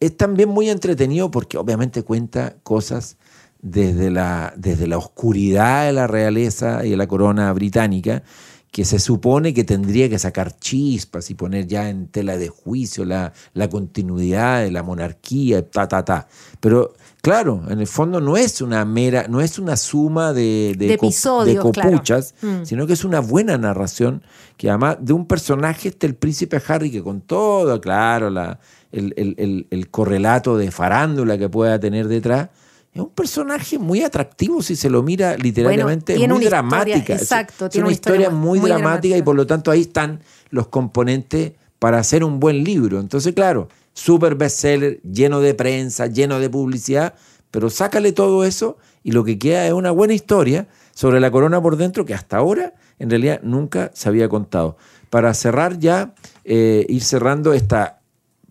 es 0.00 0.16
también 0.16 0.48
muy 0.48 0.70
entretenido 0.70 1.30
porque 1.30 1.58
obviamente 1.58 2.02
cuenta 2.02 2.56
cosas 2.62 3.16
desde 3.62 4.10
la, 4.10 4.54
desde 4.56 4.86
la 4.86 4.96
oscuridad 4.98 5.86
de 5.86 5.92
la 5.92 6.06
realeza 6.06 6.84
y 6.84 6.90
de 6.90 6.96
la 6.96 7.06
corona 7.06 7.52
británica, 7.52 8.22
que 8.70 8.84
se 8.84 9.00
supone 9.00 9.52
que 9.52 9.64
tendría 9.64 10.08
que 10.08 10.18
sacar 10.18 10.56
chispas 10.56 11.28
y 11.30 11.34
poner 11.34 11.66
ya 11.66 11.88
en 11.88 12.06
tela 12.06 12.36
de 12.36 12.48
juicio 12.48 13.04
la, 13.04 13.32
la 13.52 13.68
continuidad 13.68 14.62
de 14.62 14.70
la 14.70 14.82
monarquía, 14.84 15.68
ta, 15.68 15.88
ta, 15.88 16.04
ta. 16.04 16.28
Pero 16.60 16.94
claro, 17.20 17.62
en 17.68 17.80
el 17.80 17.88
fondo 17.88 18.20
no 18.20 18.36
es 18.36 18.60
una 18.60 18.84
mera, 18.84 19.26
no 19.28 19.40
es 19.40 19.58
una 19.58 19.76
suma 19.76 20.32
de, 20.32 20.70
episodios, 20.78 21.64
de 21.64 21.70
claro. 21.72 21.90
copuchas, 21.90 22.34
Mm. 22.42 22.64
sino 22.64 22.86
que 22.86 22.92
es 22.92 23.04
una 23.04 23.18
buena 23.20 23.58
narración 23.58 24.22
que 24.56 24.68
además 24.70 24.98
de 25.00 25.14
un 25.14 25.26
personaje, 25.26 25.88
este 25.88 26.06
el 26.06 26.14
príncipe 26.14 26.62
Harry, 26.68 26.92
que 26.92 27.02
con 27.02 27.22
todo, 27.22 27.80
claro, 27.80 28.30
la, 28.30 28.60
el, 28.92 29.12
el- 29.16 29.34
el- 29.38 29.66
el 29.70 29.90
correlato 29.90 30.56
de 30.56 30.70
farándula 30.70 31.38
que 31.38 31.48
pueda 31.48 31.80
tener 31.80 32.06
detrás, 32.06 32.50
es 32.92 33.00
un 33.00 33.10
personaje 33.10 33.78
muy 33.78 34.02
atractivo 34.02 34.62
si 34.62 34.74
se 34.74 34.90
lo 34.90 35.02
mira 35.02 35.36
literariamente, 35.36 36.14
tiene 36.16 36.34
muy 36.34 36.46
una 36.46 36.56
historia, 36.56 36.78
dramática. 36.78 37.14
Es- 37.14 37.22
exacto, 37.22 37.66
es 37.66 37.70
tiene 37.72 37.86
una 37.86 37.92
historia 37.92 38.20
historia 38.22 38.30
muy, 38.38 38.58
muy 38.60 38.68
dramática, 38.70 39.16
y 39.16 39.22
por 39.22 39.36
lo 39.36 39.46
tanto 39.46 39.70
ahí 39.70 39.82
están 39.82 40.20
los 40.50 40.66
componentes 40.68 41.52
para 41.78 41.98
hacer 41.98 42.24
un 42.24 42.40
buen 42.40 42.64
libro. 42.64 42.98
Entonces, 43.00 43.32
claro, 43.32 43.68
super 43.92 44.34
bestseller, 44.34 45.00
lleno 45.02 45.40
de 45.40 45.54
prensa, 45.54 46.06
lleno 46.08 46.38
de 46.40 46.50
publicidad, 46.50 47.14
pero 47.50 47.70
sácale 47.70 48.12
todo 48.12 48.44
eso 48.44 48.76
y 49.02 49.12
lo 49.12 49.24
que 49.24 49.38
queda 49.38 49.66
es 49.66 49.72
una 49.72 49.90
buena 49.92 50.12
historia 50.14 50.66
sobre 50.94 51.20
la 51.20 51.30
corona 51.30 51.62
por 51.62 51.76
dentro 51.76 52.04
que 52.04 52.14
hasta 52.14 52.36
ahora 52.36 52.74
en 52.98 53.08
realidad 53.08 53.40
nunca 53.42 53.90
se 53.94 54.08
había 54.08 54.28
contado. 54.28 54.76
Para 55.08 55.32
cerrar 55.34 55.78
ya, 55.78 56.12
eh, 56.44 56.84
ir 56.88 57.02
cerrando 57.02 57.52
esta 57.52 57.99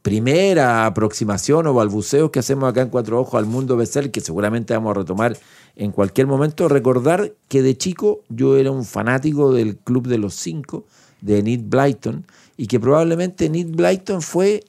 primera 0.02 0.86
aproximación 0.86 1.68
o 1.68 1.74
balbuceo 1.74 2.32
que 2.32 2.40
hacemos 2.40 2.70
acá 2.70 2.82
en 2.82 2.90
Cuatro 2.90 3.20
Ojos 3.20 3.36
al 3.40 3.46
mundo 3.46 3.76
bestseller, 3.78 4.12
que 4.12 4.22
seguramente 4.22 4.74
vamos 4.74 4.92
a 4.92 5.00
retomar 5.00 5.38
en 5.76 5.92
cualquier 5.92 6.28
momento, 6.28 6.68
recordar 6.68 7.34
que 7.48 7.62
de 7.62 7.78
chico 7.78 8.22
yo 8.30 8.58
era 8.58 8.72
un 8.72 8.86
fanático 8.86 9.54
del 9.54 9.78
Club 9.78 10.08
de 10.08 10.18
los 10.18 10.34
Cinco, 10.36 10.86
de 11.22 11.40
Enid 11.40 11.62
Blyton, 11.66 12.26
y 12.58 12.68
que 12.68 12.80
probablemente 12.80 13.46
Enid 13.46 13.76
Blyton 13.76 14.22
fue 14.22 14.64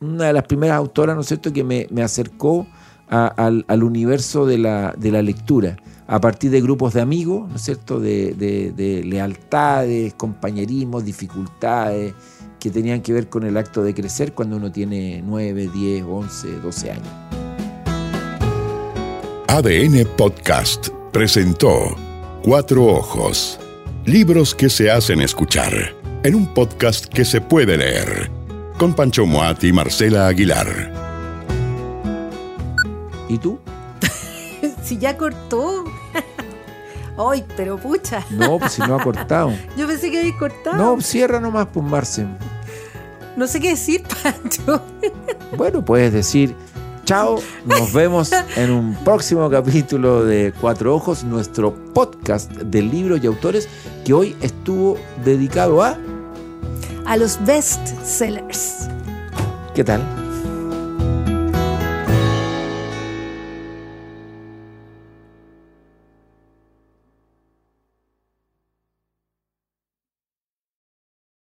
una 0.00 0.26
de 0.26 0.32
las 0.32 0.44
primeras 0.44 0.76
autoras, 0.76 1.14
¿no 1.14 1.22
es 1.22 1.28
cierto?, 1.28 1.52
que 1.52 1.62
me, 1.64 1.86
me 1.90 2.02
acercó 2.02 2.66
a- 3.08 3.26
al, 3.26 3.64
al 3.68 3.82
universo 3.82 4.46
de 4.46 4.56
la, 4.58 4.94
de 4.96 5.10
la 5.10 5.20
lectura, 5.20 5.76
a 6.06 6.20
partir 6.20 6.50
de 6.50 6.60
grupos 6.60 6.94
de 6.94 7.00
amigos, 7.02 7.48
¿no 7.50 7.56
es 7.56 7.62
cierto?, 7.62 8.00
de, 8.00 8.34
de- 8.34 8.72
de 8.72 9.04
lealtades, 9.04 10.14
compañerismos, 10.14 11.04
dificultades, 11.04 12.14
que 12.60 12.70
tenían 12.70 13.00
que 13.00 13.12
ver 13.12 13.28
con 13.28 13.44
el 13.44 13.56
acto 13.56 13.82
de 13.82 13.94
crecer 13.94 14.34
cuando 14.34 14.56
uno 14.56 14.70
tiene 14.70 15.22
9, 15.26 15.70
10, 15.72 16.04
11, 16.06 16.48
12 16.60 16.90
años. 16.92 17.08
ADN 19.48 20.06
Podcast 20.16 20.88
presentó 21.12 21.96
Cuatro 22.44 22.84
Ojos. 22.84 23.58
Libros 24.04 24.54
que 24.54 24.68
se 24.68 24.90
hacen 24.90 25.20
escuchar 25.20 25.72
en 26.22 26.34
un 26.34 26.46
podcast 26.54 27.06
que 27.06 27.24
se 27.24 27.40
puede 27.40 27.76
leer 27.76 28.30
con 28.78 28.94
Pancho 28.94 29.26
Moat 29.26 29.64
y 29.64 29.72
Marcela 29.72 30.28
Aguilar. 30.28 30.92
¿Y 33.28 33.38
tú? 33.38 33.58
si 34.82 34.98
ya 34.98 35.16
cortó. 35.16 35.84
Ay, 37.28 37.44
pero 37.56 37.76
pucha. 37.76 38.24
No, 38.30 38.58
pues 38.58 38.72
si 38.72 38.82
no 38.82 38.96
ha 38.96 39.02
cortado. 39.04 39.52
Yo 39.76 39.86
pensé 39.86 40.10
que 40.10 40.20
había 40.20 40.38
cortado. 40.38 40.76
No, 40.76 41.00
cierra 41.00 41.40
nomás, 41.40 41.66
pues 41.72 41.84
Marce. 41.84 42.26
No 43.36 43.46
sé 43.46 43.60
qué 43.60 43.70
decir, 43.70 44.02
Pancho. 44.22 44.82
Bueno, 45.56 45.84
puedes 45.84 46.12
decir 46.12 46.54
chao. 47.10 47.40
Nos 47.64 47.92
vemos 47.94 48.30
en 48.54 48.70
un 48.70 48.94
próximo 49.04 49.50
capítulo 49.50 50.24
de 50.24 50.54
Cuatro 50.60 50.94
Ojos, 50.94 51.24
nuestro 51.24 51.74
podcast 51.92 52.52
de 52.52 52.82
libros 52.82 53.20
y 53.22 53.26
autores 53.26 53.68
que 54.04 54.12
hoy 54.12 54.36
estuvo 54.40 54.96
dedicado 55.24 55.82
a... 55.82 55.98
A 57.06 57.16
los 57.16 57.44
best 57.44 57.80
sellers. 58.04 58.88
¿Qué 59.74 59.82
tal? 59.82 60.00